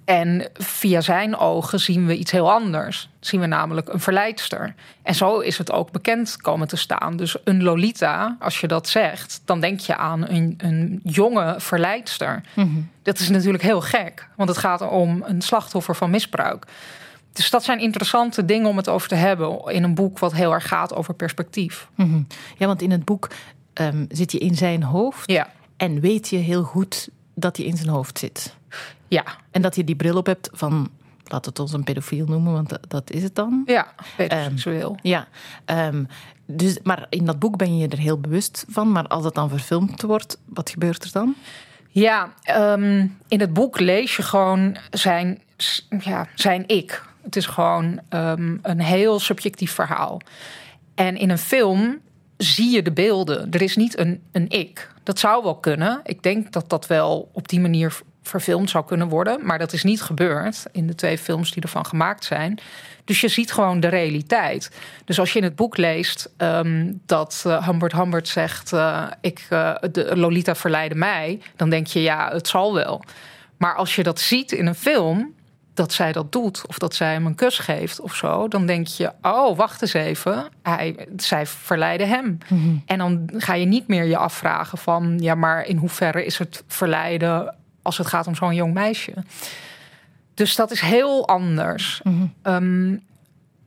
En 0.08 0.48
via 0.54 1.00
zijn 1.00 1.36
ogen 1.36 1.80
zien 1.80 2.06
we 2.06 2.16
iets 2.16 2.30
heel 2.30 2.52
anders. 2.52 3.08
Zien 3.20 3.40
we 3.40 3.46
namelijk 3.46 3.88
een 3.88 4.00
verleidster. 4.00 4.74
En 5.02 5.14
zo 5.14 5.38
is 5.38 5.58
het 5.58 5.72
ook 5.72 5.90
bekend 5.90 6.36
komen 6.36 6.68
te 6.68 6.76
staan. 6.76 7.16
Dus 7.16 7.36
een 7.44 7.62
Lolita, 7.62 8.36
als 8.40 8.60
je 8.60 8.66
dat 8.66 8.88
zegt, 8.88 9.42
dan 9.44 9.60
denk 9.60 9.80
je 9.80 9.96
aan 9.96 10.28
een, 10.28 10.54
een 10.58 11.00
jonge 11.04 11.54
verleidster. 11.58 12.40
Mm-hmm. 12.54 12.90
Dat 13.02 13.18
is 13.18 13.28
natuurlijk 13.28 13.62
heel 13.62 13.80
gek, 13.80 14.28
want 14.36 14.48
het 14.48 14.58
gaat 14.58 14.88
om 14.88 15.22
een 15.26 15.42
slachtoffer 15.42 15.96
van 15.96 16.10
misbruik. 16.10 16.66
Dus 17.32 17.50
dat 17.50 17.64
zijn 17.64 17.80
interessante 17.80 18.44
dingen 18.44 18.68
om 18.68 18.76
het 18.76 18.88
over 18.88 19.08
te 19.08 19.14
hebben 19.14 19.64
in 19.66 19.82
een 19.82 19.94
boek 19.94 20.18
wat 20.18 20.32
heel 20.32 20.52
erg 20.52 20.68
gaat 20.68 20.94
over 20.94 21.14
perspectief. 21.14 21.88
Mm-hmm. 21.94 22.26
Ja, 22.56 22.66
want 22.66 22.82
in 22.82 22.90
het 22.90 23.04
boek 23.04 23.28
um, 23.74 24.06
zit 24.08 24.32
je 24.32 24.38
in 24.38 24.54
zijn 24.54 24.82
hoofd. 24.82 25.30
Ja. 25.30 25.48
En 25.76 26.00
weet 26.00 26.28
je 26.28 26.36
heel 26.36 26.62
goed 26.62 27.08
dat 27.40 27.56
hij 27.56 27.66
in 27.66 27.76
zijn 27.76 27.88
hoofd 27.88 28.18
zit. 28.18 28.54
Ja. 29.08 29.24
En 29.50 29.62
dat 29.62 29.76
je 29.76 29.84
die 29.84 29.96
bril 29.96 30.16
op 30.16 30.26
hebt 30.26 30.50
van, 30.52 30.90
laat 31.24 31.44
het 31.44 31.58
ons 31.58 31.72
een 31.72 31.84
pedofiel 31.84 32.26
noemen, 32.26 32.52
want 32.52 32.68
dat, 32.68 32.84
dat 32.88 33.10
is 33.10 33.22
het 33.22 33.34
dan. 33.34 33.62
Ja, 33.66 33.86
pedoseksueel. 34.16 34.90
Um, 34.90 34.98
ja. 35.02 35.28
Um, 35.66 36.08
dus, 36.46 36.78
maar 36.82 37.06
in 37.08 37.24
dat 37.24 37.38
boek 37.38 37.56
ben 37.56 37.76
je 37.76 37.82
je 37.82 37.88
er 37.88 37.98
heel 37.98 38.20
bewust 38.20 38.64
van. 38.68 38.92
Maar 38.92 39.06
als 39.06 39.24
het 39.24 39.34
dan 39.34 39.48
verfilmd 39.48 40.02
wordt, 40.02 40.38
wat 40.44 40.70
gebeurt 40.70 41.04
er 41.04 41.12
dan? 41.12 41.34
Ja, 41.90 42.32
um, 42.56 43.16
in 43.28 43.40
het 43.40 43.52
boek 43.52 43.80
lees 43.80 44.16
je 44.16 44.22
gewoon 44.22 44.76
zijn, 44.90 45.38
ja, 46.00 46.28
zijn 46.34 46.64
ik. 46.66 47.06
Het 47.22 47.36
is 47.36 47.46
gewoon 47.46 48.00
um, 48.10 48.58
een 48.62 48.80
heel 48.80 49.20
subjectief 49.20 49.72
verhaal. 49.72 50.20
En 50.94 51.16
in 51.16 51.30
een 51.30 51.38
film 51.38 51.98
zie 52.38 52.70
je 52.70 52.82
de 52.82 52.92
beelden. 52.92 53.50
Er 53.50 53.62
is 53.62 53.76
niet 53.76 53.98
een, 53.98 54.22
een 54.32 54.48
ik. 54.48 54.90
Dat 55.02 55.18
zou 55.18 55.42
wel 55.42 55.56
kunnen. 55.56 56.00
Ik 56.04 56.22
denk 56.22 56.52
dat 56.52 56.68
dat 56.68 56.86
wel 56.86 57.30
op 57.32 57.48
die 57.48 57.60
manier 57.60 58.00
verfilmd 58.22 58.70
zou 58.70 58.84
kunnen 58.84 59.08
worden. 59.08 59.46
Maar 59.46 59.58
dat 59.58 59.72
is 59.72 59.82
niet 59.82 60.02
gebeurd 60.02 60.64
in 60.72 60.86
de 60.86 60.94
twee 60.94 61.18
films 61.18 61.50
die 61.50 61.62
ervan 61.62 61.86
gemaakt 61.86 62.24
zijn. 62.24 62.58
Dus 63.04 63.20
je 63.20 63.28
ziet 63.28 63.52
gewoon 63.52 63.80
de 63.80 63.88
realiteit. 63.88 64.70
Dus 65.04 65.18
als 65.18 65.32
je 65.32 65.38
in 65.38 65.44
het 65.44 65.56
boek 65.56 65.76
leest 65.76 66.30
um, 66.38 67.00
dat 67.06 67.44
uh, 67.46 67.66
Humbert 67.66 67.92
Humbert 67.92 68.28
zegt: 68.28 68.72
uh, 68.72 69.06
ik, 69.20 69.46
uh, 69.50 69.74
de 69.92 70.16
Lolita 70.16 70.54
verleidde 70.54 70.94
mij, 70.94 71.40
dan 71.56 71.70
denk 71.70 71.86
je 71.86 72.02
ja, 72.02 72.30
het 72.32 72.48
zal 72.48 72.74
wel. 72.74 73.02
Maar 73.56 73.74
als 73.74 73.94
je 73.96 74.02
dat 74.02 74.20
ziet 74.20 74.52
in 74.52 74.66
een 74.66 74.74
film, 74.74 75.34
dat 75.78 75.92
zij 75.92 76.12
dat 76.12 76.32
doet, 76.32 76.66
of 76.66 76.78
dat 76.78 76.94
zij 76.94 77.12
hem 77.12 77.26
een 77.26 77.34
kus 77.34 77.58
geeft 77.58 78.00
of 78.00 78.14
zo, 78.14 78.48
dan 78.48 78.66
denk 78.66 78.86
je: 78.86 79.12
oh, 79.22 79.56
wacht 79.56 79.82
eens 79.82 79.92
even, 79.92 80.48
hij, 80.62 81.08
zij 81.16 81.46
verleidde 81.46 82.04
hem. 82.04 82.38
Mm 82.48 82.62
-hmm. 82.62 82.82
En 82.86 82.98
dan 82.98 83.30
ga 83.36 83.54
je 83.54 83.66
niet 83.66 83.88
meer 83.88 84.04
je 84.04 84.16
afvragen 84.16 84.78
van: 84.78 85.18
ja, 85.18 85.34
maar 85.34 85.66
in 85.66 85.76
hoeverre 85.76 86.24
is 86.24 86.38
het 86.38 86.64
verleiden 86.66 87.54
als 87.82 87.98
het 87.98 88.06
gaat 88.06 88.26
om 88.26 88.34
zo'n 88.34 88.54
jong 88.54 88.74
meisje? 88.74 89.12
Dus 90.34 90.56
dat 90.56 90.70
is 90.70 90.80
heel 90.80 91.28
anders. 91.28 92.00
Mm 92.04 92.32
-hmm. 92.42 92.54
um, 92.54 93.02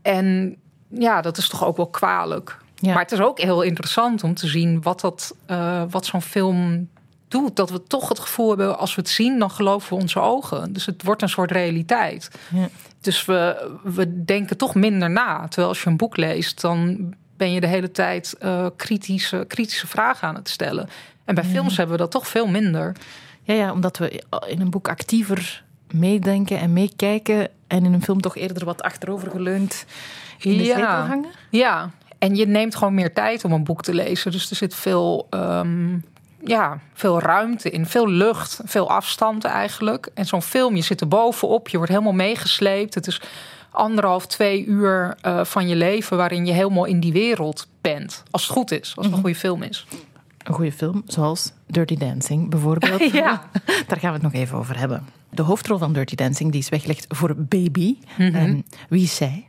en 0.01 0.55
ja, 0.87 1.21
dat 1.21 1.37
is 1.37 1.47
toch 1.47 1.65
ook 1.65 1.77
wel 1.77 1.89
kwalijk. 1.89 2.57
Ja. 2.75 2.93
Maar 2.93 3.01
het 3.01 3.11
is 3.11 3.21
ook 3.21 3.39
heel 3.39 3.61
interessant 3.61 4.23
om 4.23 4.33
te 4.33 4.47
zien 4.47 4.81
wat, 4.81 5.01
dat, 5.01 5.35
uh, 5.47 5.83
wat 5.89 6.05
zo'n 6.05 6.21
film 6.21 6.89
doet. 7.31 7.55
Dat 7.55 7.69
we 7.69 7.83
toch 7.83 8.09
het 8.09 8.19
gevoel 8.19 8.49
hebben, 8.49 8.77
als 8.77 8.95
we 8.95 9.01
het 9.01 9.09
zien, 9.09 9.39
dan 9.39 9.51
geloven 9.51 9.89
we 9.89 10.01
onze 10.01 10.19
ogen. 10.19 10.73
Dus 10.73 10.85
het 10.85 11.03
wordt 11.03 11.21
een 11.21 11.29
soort 11.29 11.51
realiteit. 11.51 12.29
Ja. 12.53 12.69
Dus 13.01 13.25
we, 13.25 13.69
we 13.83 14.23
denken 14.23 14.57
toch 14.57 14.75
minder 14.75 15.09
na. 15.09 15.47
Terwijl 15.47 15.67
als 15.67 15.83
je 15.83 15.89
een 15.89 15.97
boek 15.97 16.17
leest, 16.17 16.61
dan 16.61 17.13
ben 17.37 17.51
je 17.51 17.59
de 17.59 17.67
hele 17.67 17.91
tijd 17.91 18.35
uh, 18.43 18.65
kritische, 18.75 19.45
kritische 19.47 19.87
vragen 19.87 20.27
aan 20.27 20.35
het 20.35 20.49
stellen. 20.49 20.89
En 21.25 21.35
bij 21.35 21.43
ja. 21.43 21.49
films 21.49 21.77
hebben 21.77 21.95
we 21.95 22.01
dat 22.01 22.11
toch 22.11 22.27
veel 22.27 22.47
minder. 22.47 22.95
Ja, 23.43 23.53
ja, 23.53 23.71
omdat 23.71 23.97
we 23.97 24.23
in 24.47 24.61
een 24.61 24.69
boek 24.69 24.87
actiever 24.87 25.63
meedenken 25.91 26.59
en 26.59 26.73
meekijken. 26.73 27.49
En 27.67 27.85
in 27.85 27.93
een 27.93 28.03
film 28.03 28.21
toch 28.21 28.37
eerder 28.37 28.65
wat 28.65 28.81
achterovergeleund 28.81 29.85
in 30.39 30.57
de 30.57 30.63
ja. 30.63 31.07
hangen. 31.07 31.31
Ja, 31.49 31.91
en 32.17 32.35
je 32.35 32.47
neemt 32.47 32.75
gewoon 32.75 32.93
meer 32.93 33.13
tijd 33.13 33.45
om 33.45 33.51
een 33.51 33.63
boek 33.63 33.83
te 33.83 33.93
lezen. 33.93 34.31
Dus 34.31 34.49
er 34.49 34.55
zit 34.55 34.75
veel, 34.75 35.27
um, 35.29 36.03
ja, 36.43 36.79
veel 36.93 37.19
ruimte 37.19 37.69
in, 37.69 37.85
veel 37.85 38.07
lucht, 38.07 38.59
veel 38.65 38.89
afstand 38.89 39.43
eigenlijk. 39.43 40.09
En 40.13 40.25
zo'n 40.25 40.41
film, 40.41 40.75
je 40.75 40.81
zit 40.81 41.01
er 41.01 41.07
bovenop, 41.07 41.69
je 41.69 41.77
wordt 41.77 41.91
helemaal 41.91 42.13
meegesleept. 42.13 42.95
Het 42.95 43.07
is 43.07 43.21
anderhalf, 43.71 44.27
twee 44.27 44.65
uur 44.65 45.17
uh, 45.25 45.43
van 45.43 45.67
je 45.67 45.75
leven 45.75 46.17
waarin 46.17 46.45
je 46.45 46.51
helemaal 46.51 46.85
in 46.85 46.99
die 46.99 47.11
wereld 47.11 47.67
bent. 47.81 48.23
Als 48.31 48.43
het 48.43 48.51
goed 48.51 48.71
is, 48.71 48.93
als 48.95 49.05
het 49.05 49.15
een 49.15 49.21
goede 49.21 49.35
film 49.35 49.63
is. 49.63 49.85
Een 50.43 50.53
goede 50.53 50.71
film, 50.71 51.03
zoals 51.05 51.51
Dirty 51.67 51.97
Dancing 51.97 52.49
bijvoorbeeld. 52.49 53.11
ja. 53.23 53.49
Daar 53.87 53.99
gaan 53.99 54.13
we 54.13 54.19
het 54.19 54.21
nog 54.21 54.33
even 54.33 54.57
over 54.57 54.77
hebben. 54.77 55.07
De 55.29 55.41
hoofdrol 55.41 55.77
van 55.77 55.93
Dirty 55.93 56.15
Dancing 56.15 56.51
die 56.51 56.61
is 56.61 56.69
weggelegd 56.69 57.05
voor 57.09 57.35
Baby. 57.37 57.97
-hmm. 58.15 58.35
um, 58.35 58.63
wie 58.89 59.03
is 59.03 59.15
zij? 59.15 59.47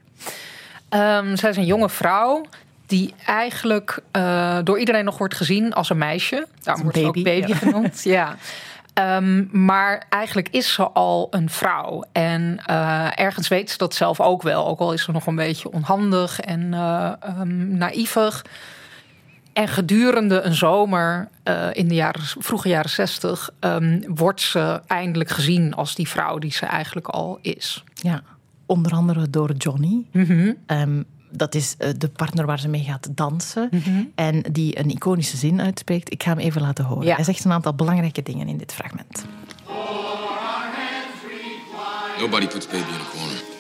Um, 0.91 1.37
zij 1.37 1.51
is 1.51 1.57
een 1.57 1.67
jonge 1.67 1.89
vrouw 1.89 2.45
die 2.87 3.15
eigenlijk 3.27 3.99
uh, 4.17 4.59
door 4.65 4.79
iedereen 4.79 5.05
nog 5.05 5.19
wordt 5.19 5.35
gezien 5.35 5.73
als 5.73 5.91
een 5.91 5.99
meisje. 5.99 6.47
Daarom 6.63 6.83
wordt 6.83 6.99
ze 6.99 7.07
ook 7.07 7.23
baby 7.23 7.49
ja. 7.49 7.57
genoemd. 7.57 8.03
ja. 8.19 8.37
Um, 8.95 9.49
maar 9.53 10.07
eigenlijk 10.09 10.49
is 10.51 10.73
ze 10.73 10.89
al 10.89 11.27
een 11.31 11.51
vrouw. 11.51 12.05
En 12.13 12.61
uh, 12.71 13.19
ergens 13.19 13.49
weet 13.49 13.71
ze 13.71 13.79
dat 13.79 13.95
zelf 13.95 14.21
ook 14.21 14.43
wel. 14.43 14.67
Ook 14.67 14.79
al 14.79 14.93
is 14.93 15.03
ze 15.03 15.13
nog 15.13 15.27
een 15.27 15.37
beetje 15.37 15.73
onhandig 15.73 16.41
en 16.41 16.61
uh, 16.61 17.13
um, 17.41 17.77
naïvig. 17.77 18.45
En 19.53 19.69
gedurende 19.69 20.41
een 20.41 20.55
zomer 20.55 21.29
uh, 21.45 21.67
in 21.73 21.89
de 21.89 21.95
jaren, 21.95 22.23
vroege 22.23 22.69
jaren 22.69 22.91
zestig 22.91 23.51
um, 23.61 24.05
wordt 24.07 24.41
ze 24.41 24.81
eindelijk 24.87 25.31
gezien 25.31 25.75
als 25.75 25.95
die 25.95 26.09
vrouw 26.09 26.39
die 26.39 26.53
ze 26.53 26.67
eigenlijk 26.67 27.09
al 27.09 27.39
is. 27.43 27.85
Ja, 27.95 28.23
onder 28.67 28.93
andere 28.93 29.31
door 29.31 29.53
Johnny. 29.53 30.07
Mm 30.13 30.25
-hmm. 30.25 30.57
Dat 31.33 31.55
is 31.55 31.75
uh, 31.79 31.89
de 31.99 32.09
partner 32.09 32.47
waar 32.47 32.59
ze 32.59 32.69
mee 32.69 32.83
gaat 32.83 33.09
dansen. 33.11 33.69
Mm 33.71 33.81
-hmm. 33.85 34.13
En 34.15 34.43
die 34.53 34.79
een 34.79 34.91
iconische 34.91 35.37
zin 35.37 35.61
uitspreekt. 35.61 36.13
Ik 36.13 36.23
ga 36.23 36.31
hem 36.31 36.39
even 36.39 36.61
laten 36.61 36.85
horen. 36.85 37.07
Ja. 37.07 37.15
Hij 37.15 37.25
zegt 37.25 37.45
een 37.45 37.53
aantal 37.53 37.75
belangrijke 37.75 38.23
dingen 38.23 38.49
in 38.49 38.57
dit 38.57 38.73
fragment. 38.73 39.25
Nobody 42.19 42.47
puts 42.47 42.67
baby 42.67 42.77
in 42.77 43.01
a 43.01 43.11
corner. 43.11 43.51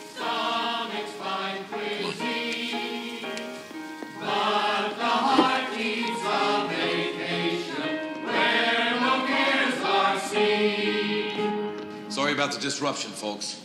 Sorry 12.08 12.32
about 12.32 12.52
the 12.52 12.60
disruption, 12.60 13.10
folks. 13.10 13.56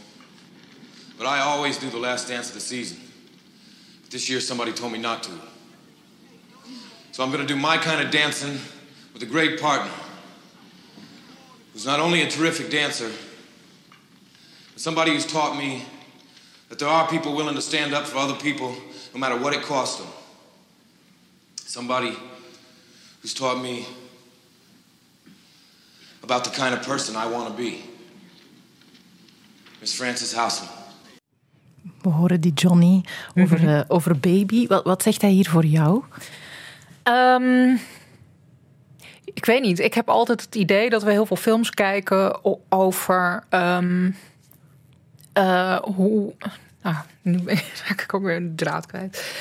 But 1.18 1.28
I 1.28 1.40
always 1.40 1.78
do 1.78 1.90
the 1.90 2.00
last 2.00 2.28
dance 2.28 2.48
of 2.48 2.54
the 2.54 2.60
season. 2.60 3.07
This 4.10 4.30
year 4.30 4.40
somebody 4.40 4.72
told 4.72 4.94
me 4.94 5.00
not 5.00 5.24
to. 5.24 5.32
So 7.12 7.24
I'm 7.24 7.32
going 7.32 7.46
to 7.46 7.52
do 7.52 7.60
my 7.60 7.78
kind 7.78 8.02
of 8.02 8.12
dancing 8.12 8.60
with 9.14 9.24
a 9.24 9.26
great 9.26 9.60
partner 9.60 9.92
who's 11.74 11.86
not 11.86 12.00
only 12.00 12.22
a 12.22 12.30
terrific 12.30 12.70
dancer, 12.70 13.12
but 14.74 14.82
somebody 14.82 15.12
who's 15.12 15.26
taught 15.26 15.58
me 15.58 15.84
that 16.70 16.80
there 16.80 16.88
are 16.88 17.08
people 17.08 17.36
willing 17.36 17.56
to 17.56 17.62
stand 17.62 17.94
up 17.94 18.06
for 18.06 18.18
other 18.18 18.36
people 18.36 18.76
no 19.14 19.20
matter 19.20 19.38
what 19.38 19.54
it 19.54 19.62
costs 19.64 20.00
them. 20.00 20.08
Somebody 21.56 22.16
who's 23.22 23.34
taught 23.34 23.62
me 23.62 23.86
about 26.24 26.44
the 26.44 26.50
kind 26.50 26.74
of 26.74 26.84
person 26.84 27.16
I 27.16 27.26
want 27.26 27.50
to 27.50 27.58
be. 27.58 27.84
Miss 29.82 29.94
Frances 29.94 30.34
Houseman. 30.34 30.77
We 32.02 32.10
horen 32.10 32.42
die 32.42 32.54
Johnny 32.54 33.04
over, 33.36 33.60
mm 33.60 33.66
-hmm. 33.66 33.76
uh, 33.76 33.82
over 33.88 34.20
baby. 34.20 34.68
Wat, 34.68 34.84
wat, 34.84 35.04
zegt 35.04 35.22
hij 35.22 35.32
hier 35.32 35.50
voor 35.50 35.66
jou? 35.66 36.04
Um, 37.04 37.80
ik 39.34 39.46
weet 39.46 39.62
niet. 39.62 39.80
Ik 39.80 39.94
heb 39.94 40.10
altijd 40.10 40.42
het 40.42 40.56
idee 40.56 40.90
dat 40.90 41.04
we 41.04 41.12
heel 41.12 41.26
veel 41.26 41.36
films 41.36 41.70
kijken 41.70 42.40
over 42.70 43.44
um, 43.50 44.16
uh, 45.34 45.76
hoe. 45.76 46.34
Nu 47.22 47.40
raak 47.88 48.02
ik 48.02 48.14
ook 48.14 48.24
weer 48.24 48.36
een 48.36 48.56
draad 48.56 48.86
kwijt. 48.86 49.36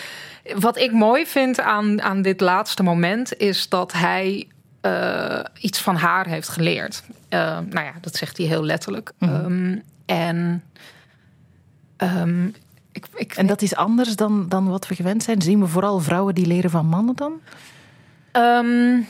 Wat 0.55 0.77
ik 0.79 0.93
mooi 0.93 1.27
vind 1.27 1.61
aan, 1.61 2.03
aan 2.03 2.23
dit 2.23 2.41
laatste 2.41 2.83
moment 2.83 3.37
is 3.37 3.69
dat 3.69 3.93
hij 3.93 4.47
uh, 4.83 5.41
iets 5.61 5.81
van 5.81 5.97
haar 5.97 6.27
heeft 6.27 6.49
geleerd. 6.49 7.03
nou 7.29 7.81
ja, 7.81 7.93
dat 8.01 8.17
zegt 8.17 8.37
hij 8.37 8.47
heel 8.47 8.65
letterlijk. 8.65 9.13
Mhm. 9.19 9.33
Mm 9.33 9.39
-hmm. 9.39 9.55
um, 9.55 9.83
en. 10.07 10.63
Um, 11.99 12.55
ik, 12.93 13.07
ik, 13.15 13.35
en 13.35 13.47
dat 13.47 13.63
is 13.63 13.75
anders 13.75 14.17
dan, 14.17 14.49
dan 14.49 14.69
wat 14.69 14.89
we 14.89 14.95
gewend 14.95 15.23
zijn? 15.23 15.43
Zien 15.43 15.61
we 15.61 15.67
vooral 15.67 16.01
vrouwen 16.01 16.35
die 16.35 16.47
leren 16.47 16.71
van 16.71 16.87
mannen 16.87 17.17
dan? 17.17 17.33
Um, 18.33 19.07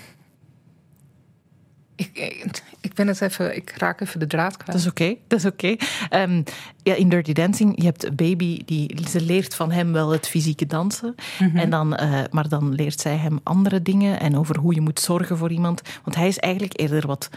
ik, 1.96 2.11
ik, 2.12 2.62
ik, 2.81 2.94
ben 2.94 3.07
het 3.07 3.20
even, 3.20 3.57
ik 3.57 3.75
raak 3.77 4.01
even 4.01 4.20
de 4.20 4.27
draad 4.27 4.57
kwijt. 4.57 4.72
Dat 4.72 4.81
is 4.81 4.87
oké, 4.87 5.03
okay, 5.03 5.18
dat 5.27 5.38
is 5.38 5.44
oké. 5.44 5.77
Okay. 6.07 6.22
Um, 6.22 6.42
ja, 6.83 6.94
in 6.94 7.09
Dirty 7.09 7.33
Dancing, 7.33 7.72
je 7.77 7.85
hebt 7.85 8.16
Baby, 8.16 8.62
die, 8.64 9.09
ze 9.09 9.20
leert 9.20 9.55
van 9.55 9.70
hem 9.70 9.92
wel 9.92 10.11
het 10.11 10.29
fysieke 10.29 10.66
dansen. 10.66 11.14
Mm 11.38 11.49
-hmm. 11.49 11.59
en 11.59 11.70
dan, 11.70 12.01
uh, 12.03 12.20
maar 12.31 12.49
dan 12.49 12.75
leert 12.75 13.01
zij 13.01 13.16
hem 13.16 13.40
andere 13.42 13.83
dingen 13.83 14.20
en 14.20 14.37
over 14.37 14.59
hoe 14.59 14.75
je 14.75 14.81
moet 14.81 15.01
zorgen 15.01 15.37
voor 15.37 15.51
iemand. 15.51 15.83
Want 16.05 16.16
hij 16.16 16.29
is 16.29 16.38
eigenlijk 16.38 16.81
eerder 16.81 17.07
wat 17.07 17.31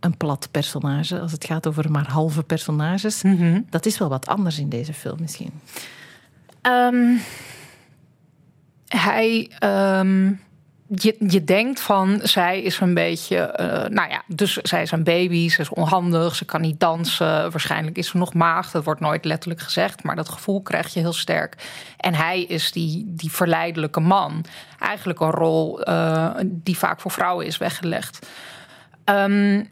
een 0.00 0.16
plat 0.16 0.48
personage. 0.50 1.20
Als 1.20 1.32
het 1.32 1.44
gaat 1.44 1.66
over 1.66 1.90
maar 1.90 2.10
halve 2.10 2.42
personages. 2.42 3.22
Mm 3.22 3.36
-hmm. 3.36 3.66
Dat 3.70 3.86
is 3.86 3.98
wel 3.98 4.08
wat 4.08 4.26
anders 4.26 4.58
in 4.58 4.68
deze 4.68 4.94
film 4.94 5.16
misschien. 5.20 5.52
Um, 6.62 7.20
hij... 8.86 9.50
Um, 9.64 10.40
je, 10.94 11.16
je 11.18 11.44
denkt 11.44 11.80
van, 11.80 12.20
zij 12.22 12.62
is 12.62 12.80
een 12.80 12.94
beetje... 12.94 13.58
Uh, 13.60 13.66
nou 13.96 14.10
ja, 14.10 14.22
dus 14.26 14.52
zij 14.52 14.82
is 14.82 14.90
een 14.90 15.04
baby, 15.04 15.48
ze 15.48 15.60
is 15.60 15.68
onhandig, 15.68 16.34
ze 16.34 16.44
kan 16.44 16.60
niet 16.60 16.80
dansen. 16.80 17.50
Waarschijnlijk 17.50 17.98
is 17.98 18.08
ze 18.08 18.16
nog 18.16 18.34
maagd, 18.34 18.72
dat 18.72 18.84
wordt 18.84 19.00
nooit 19.00 19.24
letterlijk 19.24 19.60
gezegd... 19.60 20.02
maar 20.02 20.16
dat 20.16 20.28
gevoel 20.28 20.62
krijg 20.62 20.94
je 20.94 21.00
heel 21.00 21.12
sterk. 21.12 21.66
En 21.96 22.14
hij 22.14 22.42
is 22.42 22.72
die, 22.72 23.04
die 23.06 23.32
verleidelijke 23.32 24.00
man. 24.00 24.44
Eigenlijk 24.78 25.20
een 25.20 25.30
rol 25.30 25.88
uh, 25.88 26.34
die 26.44 26.78
vaak 26.78 27.00
voor 27.00 27.10
vrouwen 27.10 27.46
is 27.46 27.58
weggelegd. 27.58 28.26
Ehm, 29.04 29.64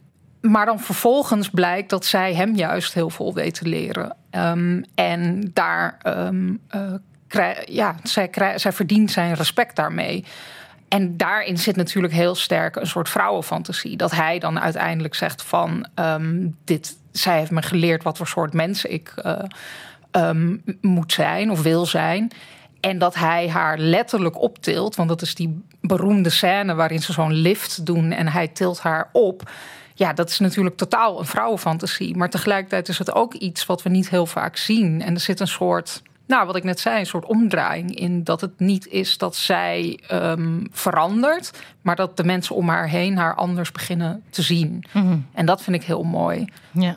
maar 0.51 0.67
dan 0.67 0.81
vervolgens 0.81 1.51
blijkt 1.51 1.91
dat 1.91 2.05
zij 2.05 2.35
hem 2.35 2.55
juist 2.55 2.95
heel 2.95 3.11
veel 3.11 3.35
weet 3.35 3.55
te 3.55 3.69
leren. 3.69 4.17
Ehm, 4.31 4.83
en 4.95 5.51
daar, 5.53 5.99
um, 6.07 6.61
ja, 7.65 7.95
zij, 8.03 8.31
zij 8.57 8.73
verdient 8.73 9.11
zijn 9.11 9.35
respect 9.35 9.77
daarmee. 9.77 10.25
En 10.89 11.17
daarin 11.17 11.59
zit 11.59 11.77
natuurlijk 11.77 12.13
heel 12.13 12.35
sterk 12.35 12.77
een 12.77 12.87
soort 12.87 13.09
vrouwenfantasie. 13.09 13.97
Dat 13.97 14.11
hij 14.11 14.39
dan 14.39 14.61
uiteindelijk 14.61 15.15
zegt 15.15 15.43
van... 15.43 15.87
dit, 16.65 16.97
zij 17.13 17.39
heeft 17.39 17.51
me 17.51 17.63
geleerd 17.63 18.03
wat 18.03 18.17
voor 18.17 18.27
soort 18.27 18.53
mens 18.53 18.85
ik 18.85 19.15
uh, 20.13 20.31
moet 20.81 21.13
zijn 21.13 21.51
of 21.51 21.63
wil 21.63 21.87
zijn. 21.87 22.31
En 22.81 22.99
dat 22.99 23.15
hij 23.15 23.49
haar 23.49 23.79
letterlijk 23.79 24.41
optilt. 24.41 24.95
Want 24.97 25.09
dat 25.09 25.23
is 25.23 25.35
die 25.35 25.63
beroemde 25.81 26.31
scène 26.31 26.75
waarin 26.75 27.03
ze 27.03 27.13
zo'n 27.13 27.33
lift 27.33 27.87
doen 27.87 28.13
en 28.13 28.29
hij 28.29 28.49
tilt 28.49 28.81
haar 28.81 29.09
op. 29.13 29.51
Ja, 29.99 30.13
dat 30.13 30.29
is 30.29 30.39
natuurlijk 30.39 30.77
totaal 30.77 31.19
een 31.19 31.27
vrouwenfantasie. 31.27 32.17
Maar 32.17 32.31
tegelijkertijd 32.31 32.89
is 32.89 32.99
het 32.99 33.15
ook 33.15 33.35
iets 33.35 33.67
wat 33.67 33.83
we 33.83 33.89
niet 33.89 34.11
heel 34.11 34.27
vaak 34.27 34.57
zien. 34.57 35.03
En 35.03 35.15
er 35.15 35.21
zit 35.21 35.41
een 35.41 35.49
soort, 35.49 36.03
nou 36.27 36.47
wat 36.47 36.57
ik 36.57 36.65
net 36.65 36.81
zei, 36.81 36.99
een 36.99 37.07
soort 37.07 37.25
omdraaiing 37.25 37.95
in. 37.95 38.25
Dat 38.25 38.41
het 38.41 38.59
niet 38.59 38.87
is 38.87 39.19
dat 39.19 39.37
zij 39.37 40.01
um, 40.13 40.67
verandert, 40.71 41.51
maar 41.83 41.97
dat 41.97 42.17
de 42.17 42.25
mensen 42.25 42.55
om 42.55 42.69
haar 42.69 42.89
heen 42.89 43.17
haar 43.17 43.35
anders 43.35 43.73
beginnen 43.73 44.23
te 44.31 44.43
zien. 44.43 44.85
Mhm. 44.93 45.19
En 45.33 45.47
dat 45.47 45.63
vind 45.63 45.77
ik 45.77 45.85
heel 45.85 46.03
mooi. 46.03 46.45
Ja. 46.73 46.97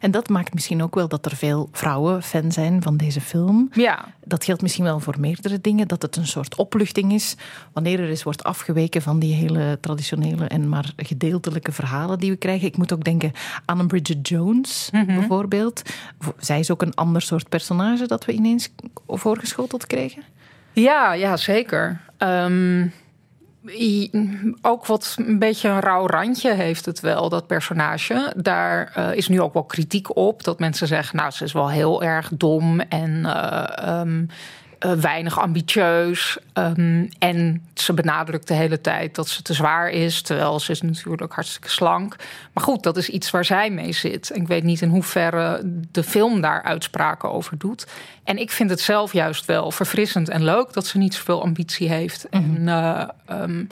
En 0.00 0.10
dat 0.10 0.28
maakt 0.28 0.54
misschien 0.54 0.82
ook 0.82 0.94
wel 0.94 1.08
dat 1.08 1.26
er 1.26 1.36
veel 1.36 1.68
vrouwen 1.72 2.22
fan 2.22 2.52
zijn 2.52 2.82
van 2.82 2.96
deze 2.96 3.20
film. 3.20 3.68
Ja. 3.72 4.04
Dat 4.24 4.44
geldt 4.44 4.62
misschien 4.62 4.84
wel 4.84 5.00
voor 5.00 5.20
meerdere 5.20 5.60
dingen. 5.60 5.88
Dat 5.88 6.02
het 6.02 6.16
een 6.16 6.26
soort 6.26 6.56
opluchting 6.56 7.12
is 7.12 7.36
wanneer 7.72 8.00
er 8.00 8.08
eens 8.08 8.22
wordt 8.22 8.44
afgeweken 8.44 9.02
van 9.02 9.18
die 9.18 9.34
hele 9.34 9.78
traditionele 9.80 10.44
en 10.44 10.68
maar 10.68 10.92
gedeeltelijke 10.96 11.72
verhalen 11.72 12.18
die 12.18 12.30
we 12.30 12.36
krijgen. 12.36 12.66
Ik 12.66 12.76
moet 12.76 12.92
ook 12.92 13.04
denken 13.04 13.32
aan 13.64 13.78
een 13.78 13.86
Bridget 13.86 14.28
Jones 14.28 14.88
mhm. 14.92 15.06
bijvoorbeeld. 15.06 15.82
Zij 16.38 16.58
is 16.58 16.70
ook 16.70 16.82
een 16.82 16.94
ander 16.94 17.22
soort 17.22 17.48
personage 17.48 18.06
dat 18.06 18.24
we 18.24 18.32
ineens 18.32 18.68
voorgeschoteld 19.06 19.86
krijgen. 19.86 20.22
Ja, 20.72 21.12
ja 21.12 21.36
zeker. 21.36 22.00
Um 22.18 22.92
ook 24.62 24.86
wat 24.86 25.16
een 25.26 25.38
beetje 25.38 25.68
een 25.68 25.80
rauw 25.80 26.06
randje 26.06 26.54
heeft 26.54 26.84
het 26.84 27.00
wel, 27.00 27.28
dat 27.28 27.46
personage. 27.46 28.32
Daar 28.36 28.94
uh, 28.98 29.14
is 29.14 29.28
nu 29.28 29.40
ook 29.40 29.52
wel 29.52 29.64
kritiek 29.64 30.16
op. 30.16 30.44
Dat 30.44 30.58
mensen 30.58 30.86
zeggen, 30.86 31.16
nou, 31.16 31.30
ze 31.30 31.44
is 31.44 31.52
wel 31.52 31.70
heel 31.70 32.02
erg 32.02 32.30
dom 32.34 32.80
en 32.80 33.10
uh, 33.10 34.00
um, 34.00 34.28
uh, 34.80 34.92
weinig 34.92 35.40
ambitieus. 35.40 36.38
Um, 36.54 37.08
en 37.18 37.62
ze 37.74 37.92
benadrukt 37.92 38.48
de 38.48 38.54
hele 38.54 38.80
tijd 38.80 39.14
dat 39.14 39.28
ze 39.28 39.42
te 39.42 39.54
zwaar 39.54 39.90
is. 39.90 40.22
Terwijl 40.22 40.60
ze 40.60 40.72
is 40.72 40.82
natuurlijk 40.82 41.32
hartstikke 41.32 41.70
slank. 41.70 42.16
Maar 42.52 42.64
goed, 42.64 42.82
dat 42.82 42.96
is 42.96 43.08
iets 43.08 43.30
waar 43.30 43.44
zij 43.44 43.70
mee 43.70 43.92
zit. 43.92 44.30
En 44.30 44.40
ik 44.40 44.48
weet 44.48 44.64
niet 44.64 44.80
in 44.80 44.88
hoeverre 44.88 45.60
de 45.92 46.02
film 46.02 46.40
daar 46.40 46.62
uitspraken 46.62 47.32
over 47.32 47.58
doet. 47.58 47.86
En 48.24 48.38
ik 48.38 48.50
vind 48.50 48.70
het 48.70 48.80
zelf 48.80 49.12
juist 49.12 49.44
wel 49.44 49.70
verfrissend 49.70 50.28
en 50.28 50.44
leuk 50.44 50.72
dat 50.72 50.86
ze 50.86 50.98
niet 50.98 51.14
zoveel 51.14 51.42
ambitie 51.42 51.88
heeft. 51.88 52.28
En 52.28 52.56
uh, 52.66 53.08
um, 53.30 53.68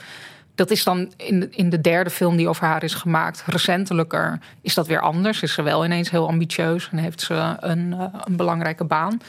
dat 0.55 0.71
is 0.71 0.83
dan 0.83 1.11
in 1.17 1.39
de, 1.39 1.49
in 1.51 1.69
de 1.69 1.81
derde 1.81 2.09
film 2.09 2.37
die 2.37 2.47
over 2.47 2.65
haar 2.65 2.83
is 2.83 2.93
gemaakt, 2.93 3.43
recentelijker, 3.45 4.39
is 4.61 4.73
dat 4.73 4.87
weer 4.87 5.01
anders. 5.01 5.41
Is 5.41 5.53
ze 5.53 5.61
wel 5.61 5.85
ineens 5.85 6.09
heel 6.09 6.27
ambitieus 6.27 6.89
en 6.91 6.97
heeft 6.97 7.21
ze 7.21 7.55
een, 7.59 7.91
uh, 7.91 8.03
een 8.25 8.35
belangrijke 8.35 8.83
baan. 8.83 9.21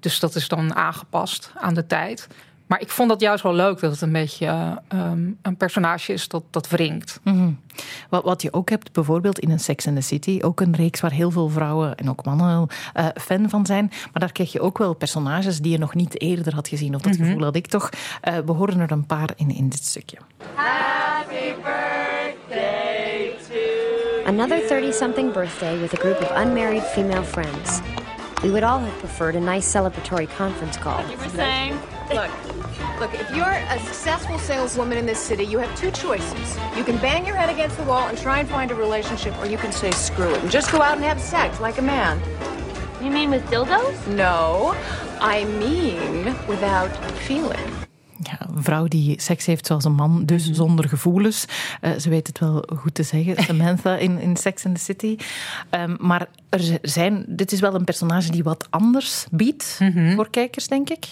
Dus 0.00 0.20
dat 0.20 0.34
is 0.34 0.48
dan 0.48 0.74
aangepast 0.74 1.52
aan 1.56 1.74
de 1.74 1.86
tijd. 1.86 2.28
Maar 2.70 2.80
ik 2.80 2.90
vond 2.90 3.08
dat 3.08 3.20
juist 3.20 3.42
wel 3.42 3.54
leuk 3.54 3.80
dat 3.80 3.90
het 3.90 4.00
een 4.00 4.12
beetje 4.12 4.80
um, 4.92 5.38
een 5.42 5.56
personage 5.56 6.12
is 6.12 6.28
dat, 6.28 6.42
dat 6.50 6.68
wringt. 6.68 7.20
Mm 7.22 7.32
-hmm. 7.32 7.60
wat, 8.08 8.24
wat 8.24 8.42
je 8.42 8.52
ook 8.52 8.70
hebt, 8.70 8.92
bijvoorbeeld 8.92 9.38
in 9.38 9.50
een 9.50 9.60
Sex 9.60 9.86
and 9.86 9.96
the 9.96 10.02
City, 10.02 10.38
ook 10.42 10.60
een 10.60 10.76
reeks 10.76 11.00
waar 11.00 11.12
heel 11.12 11.30
veel 11.30 11.48
vrouwen 11.48 11.94
en 11.94 12.10
ook 12.10 12.24
mannen 12.24 12.66
uh, 12.96 13.06
fan 13.14 13.48
van 13.48 13.66
zijn. 13.66 13.86
Maar 13.88 14.20
daar 14.20 14.32
krijg 14.32 14.52
je 14.52 14.60
ook 14.60 14.78
wel 14.78 14.94
personages 14.94 15.60
die 15.60 15.72
je 15.72 15.78
nog 15.78 15.94
niet 15.94 16.20
eerder 16.20 16.54
had 16.54 16.68
gezien. 16.68 16.94
Of 16.94 17.00
dat 17.00 17.12
mm 17.12 17.18
-hmm. 17.18 17.26
gevoel 17.26 17.44
had 17.44 17.56
ik 17.56 17.66
toch. 17.66 17.88
Uh, 18.28 18.38
we 18.38 18.52
horen 18.52 18.80
er 18.80 18.90
een 18.90 19.06
paar 19.06 19.30
in, 19.36 19.50
in 19.54 19.68
dit 19.68 19.84
stukje. 19.84 20.16
Happy 20.54 21.54
birthday 21.62 23.32
to 23.48 23.54
Another 24.26 24.60
30-something 24.60 25.32
birthday 25.32 25.80
with 25.80 25.94
a 25.94 25.98
group 25.98 26.20
of 26.20 26.30
unmarried 26.36 26.82
female 26.82 27.24
friends. 27.24 27.80
We 28.42 28.50
would 28.50 28.62
all 28.62 28.78
have 28.78 28.98
preferred 29.00 29.36
a 29.36 29.40
nice 29.40 29.70
celebratory 29.70 30.28
conference 30.30 30.78
call. 30.78 31.06
You 31.10 31.16
were 31.18 31.28
saying? 31.28 31.78
Look, 32.08 32.30
look, 32.98 33.12
if 33.12 33.30
you're 33.36 33.50
a 33.50 33.78
successful 33.80 34.38
saleswoman 34.38 34.96
in 34.96 35.04
this 35.04 35.18
city, 35.18 35.44
you 35.44 35.58
have 35.58 35.78
two 35.78 35.90
choices. 35.90 36.56
You 36.74 36.82
can 36.82 36.96
bang 36.98 37.26
your 37.26 37.36
head 37.36 37.50
against 37.50 37.76
the 37.76 37.84
wall 37.84 38.08
and 38.08 38.16
try 38.16 38.40
and 38.40 38.48
find 38.48 38.70
a 38.70 38.74
relationship, 38.74 39.38
or 39.40 39.46
you 39.46 39.58
can 39.58 39.72
say 39.72 39.90
screw 39.90 40.30
it 40.30 40.42
and 40.42 40.50
just 40.50 40.72
go 40.72 40.80
out 40.80 40.96
and 40.96 41.04
have 41.04 41.20
sex 41.20 41.60
like 41.60 41.76
a 41.76 41.82
man. 41.82 42.18
You 43.02 43.10
mean 43.10 43.30
with 43.30 43.44
dildos? 43.50 44.06
No, 44.06 44.74
I 45.20 45.44
mean 45.44 46.24
without 46.46 46.94
feeling. 47.18 47.79
Een 48.60 48.66
vrouw 48.66 48.88
die 48.88 49.20
seks 49.20 49.46
heeft 49.46 49.66
zoals 49.66 49.84
een 49.84 49.92
man, 49.92 50.24
dus 50.24 50.50
zonder 50.50 50.88
gevoelens. 50.88 51.44
Uh, 51.82 51.90
ze 51.98 52.08
weet 52.08 52.26
het 52.26 52.38
wel 52.38 52.64
goed 52.76 52.94
te 52.94 53.02
zeggen, 53.02 53.42
Samantha 53.44 53.96
in, 53.96 54.18
in 54.18 54.36
Sex 54.36 54.66
and 54.66 54.74
the 54.74 54.82
City. 54.82 55.16
Um, 55.70 55.96
maar 56.00 56.26
er 56.48 56.78
zijn, 56.82 57.24
dit 57.28 57.52
is 57.52 57.60
wel 57.60 57.74
een 57.74 57.84
personage 57.84 58.30
die 58.30 58.42
wat 58.42 58.66
anders 58.70 59.26
biedt 59.30 59.76
mm 59.78 59.92
-hmm. 59.92 60.14
voor 60.14 60.30
kijkers, 60.30 60.68
denk 60.68 60.90
ik. 60.90 61.08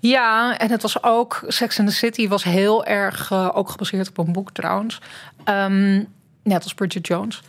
Ja, 0.00 0.58
en 0.58 0.70
het 0.70 0.82
was 0.82 1.02
ook, 1.02 1.44
Sex 1.46 1.78
and 1.78 1.88
the 1.88 1.94
City 1.94 2.28
was 2.28 2.44
heel 2.44 2.84
erg, 2.84 3.30
uh, 3.30 3.50
ook 3.52 3.70
gebaseerd 3.70 4.08
op 4.08 4.18
een 4.18 4.32
boek 4.32 4.52
trouwens. 4.52 5.00
Um, 5.44 6.06
net 6.42 6.62
als 6.62 6.74
Bridget 6.74 7.06
Jones. 7.06 7.42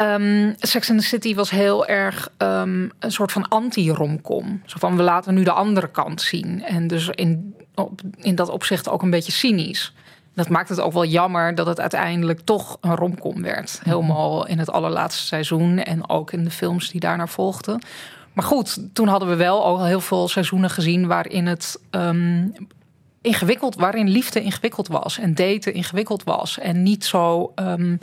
Um, 0.00 0.54
Sex 0.58 0.90
and 0.90 1.00
the 1.00 1.06
City 1.06 1.34
was 1.34 1.50
heel 1.50 1.86
erg 1.86 2.30
um, 2.38 2.90
een 2.98 3.12
soort 3.12 3.32
van 3.32 3.48
anti-romcom. 3.48 4.62
Zo 4.66 4.76
van, 4.78 4.96
we 4.96 5.02
laten 5.02 5.34
nu 5.34 5.42
de 5.42 5.52
andere 5.52 5.90
kant 5.90 6.20
zien. 6.20 6.64
En 6.64 6.86
dus 6.86 7.08
in, 7.08 7.54
op, 7.74 8.00
in 8.16 8.34
dat 8.34 8.48
opzicht 8.48 8.88
ook 8.88 9.02
een 9.02 9.10
beetje 9.10 9.32
cynisch. 9.32 9.94
Dat 10.34 10.48
maakt 10.48 10.68
het 10.68 10.80
ook 10.80 10.92
wel 10.92 11.04
jammer 11.04 11.54
dat 11.54 11.66
het 11.66 11.80
uiteindelijk 11.80 12.40
toch 12.40 12.78
een 12.80 12.96
romcom 12.96 13.42
werd. 13.42 13.80
Helemaal 13.82 14.46
in 14.46 14.58
het 14.58 14.70
allerlaatste 14.70 15.26
seizoen 15.26 15.78
en 15.78 16.08
ook 16.08 16.32
in 16.32 16.44
de 16.44 16.50
films 16.50 16.90
die 16.90 17.00
daarna 17.00 17.26
volgden. 17.26 17.82
Maar 18.32 18.44
goed, 18.44 18.94
toen 18.94 19.08
hadden 19.08 19.28
we 19.28 19.36
wel 19.36 19.64
al 19.64 19.84
heel 19.84 20.00
veel 20.00 20.28
seizoenen 20.28 20.70
gezien 20.70 21.06
waarin 21.06 21.46
het 21.46 21.80
um, 21.90 22.52
ingewikkeld, 23.20 23.74
waarin 23.74 24.08
liefde 24.08 24.42
ingewikkeld 24.42 24.88
was 24.88 25.18
en 25.18 25.34
daten 25.34 25.74
ingewikkeld 25.74 26.24
was. 26.24 26.58
En 26.58 26.82
niet 26.82 27.04
zo, 27.04 27.52
um, 27.56 27.98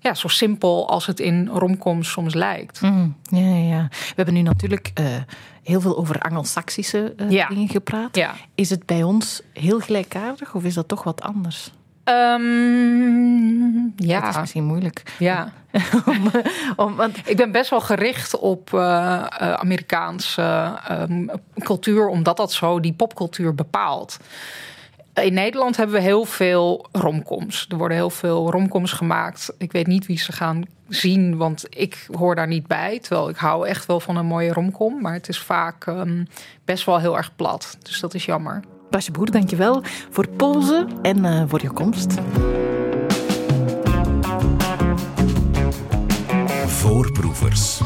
ja, 0.00 0.14
zo 0.14 0.28
simpel 0.28 0.88
als 0.88 1.06
het 1.06 1.20
in 1.20 1.48
romcoms 1.48 2.10
soms 2.10 2.34
lijkt. 2.34 2.80
Mm, 2.80 3.16
ja, 3.22 3.54
ja, 3.54 3.88
we 3.90 4.12
hebben 4.14 4.34
nu 4.34 4.42
natuurlijk 4.42 4.90
uh, 5.00 5.06
heel 5.62 5.80
veel 5.80 5.98
over 5.98 6.20
Angelsaksische 6.20 7.14
uh, 7.16 7.30
ja. 7.30 7.48
dingen 7.48 7.68
gepraat. 7.68 8.16
Ja. 8.16 8.34
Is 8.54 8.70
het 8.70 8.86
bij 8.86 9.02
ons 9.02 9.42
heel 9.52 9.80
gelijkaardig 9.80 10.54
of 10.54 10.64
is 10.64 10.74
dat 10.74 10.88
toch 10.88 11.02
wat 11.02 11.22
anders? 11.22 11.70
Um, 12.04 13.92
ja. 13.96 14.20
Dat 14.20 14.30
is 14.30 14.40
misschien 14.40 14.64
moeilijk. 14.64 15.02
Ja. 15.18 15.52
om, 16.06 16.30
om, 16.76 16.96
want 16.96 17.28
ik 17.28 17.36
ben 17.36 17.52
best 17.52 17.70
wel 17.70 17.80
gericht 17.80 18.38
op 18.38 18.70
uh, 18.74 18.80
uh, 18.80 19.24
Amerikaanse 19.52 20.78
um, 20.90 21.30
cultuur, 21.58 22.06
omdat 22.06 22.36
dat 22.36 22.52
zo 22.52 22.80
die 22.80 22.92
popcultuur 22.92 23.54
bepaalt. 23.54 24.18
In 25.22 25.34
Nederland 25.34 25.76
hebben 25.76 25.96
we 25.96 26.02
heel 26.02 26.24
veel 26.24 26.86
romcoms. 26.92 27.66
Er 27.68 27.76
worden 27.76 27.96
heel 27.96 28.10
veel 28.10 28.50
romcoms 28.50 28.92
gemaakt. 28.92 29.52
Ik 29.58 29.72
weet 29.72 29.86
niet 29.86 30.06
wie 30.06 30.18
ze 30.18 30.32
gaan 30.32 30.62
zien, 30.88 31.36
want 31.36 31.66
ik 31.70 32.08
hoor 32.12 32.34
daar 32.34 32.46
niet 32.46 32.66
bij. 32.66 32.98
Terwijl 32.98 33.28
ik 33.28 33.36
hou 33.36 33.68
echt 33.68 33.86
wel 33.86 34.00
van 34.00 34.16
een 34.16 34.26
mooie 34.26 34.52
romcom. 34.52 35.00
Maar 35.00 35.12
het 35.12 35.28
is 35.28 35.38
vaak 35.38 35.86
um, 35.86 36.26
best 36.64 36.84
wel 36.84 36.98
heel 36.98 37.16
erg 37.16 37.36
plat. 37.36 37.78
Dus 37.82 38.00
dat 38.00 38.14
is 38.14 38.24
jammer. 38.24 38.62
Basje 38.90 39.10
Boer, 39.10 39.30
dankjewel 39.30 39.82
voor 40.10 40.28
Polze 40.28 40.86
en 41.02 41.24
uh, 41.24 41.42
voor 41.46 41.62
je 41.62 41.70
komst. 41.70 42.14
Voorproevers. 46.66 47.80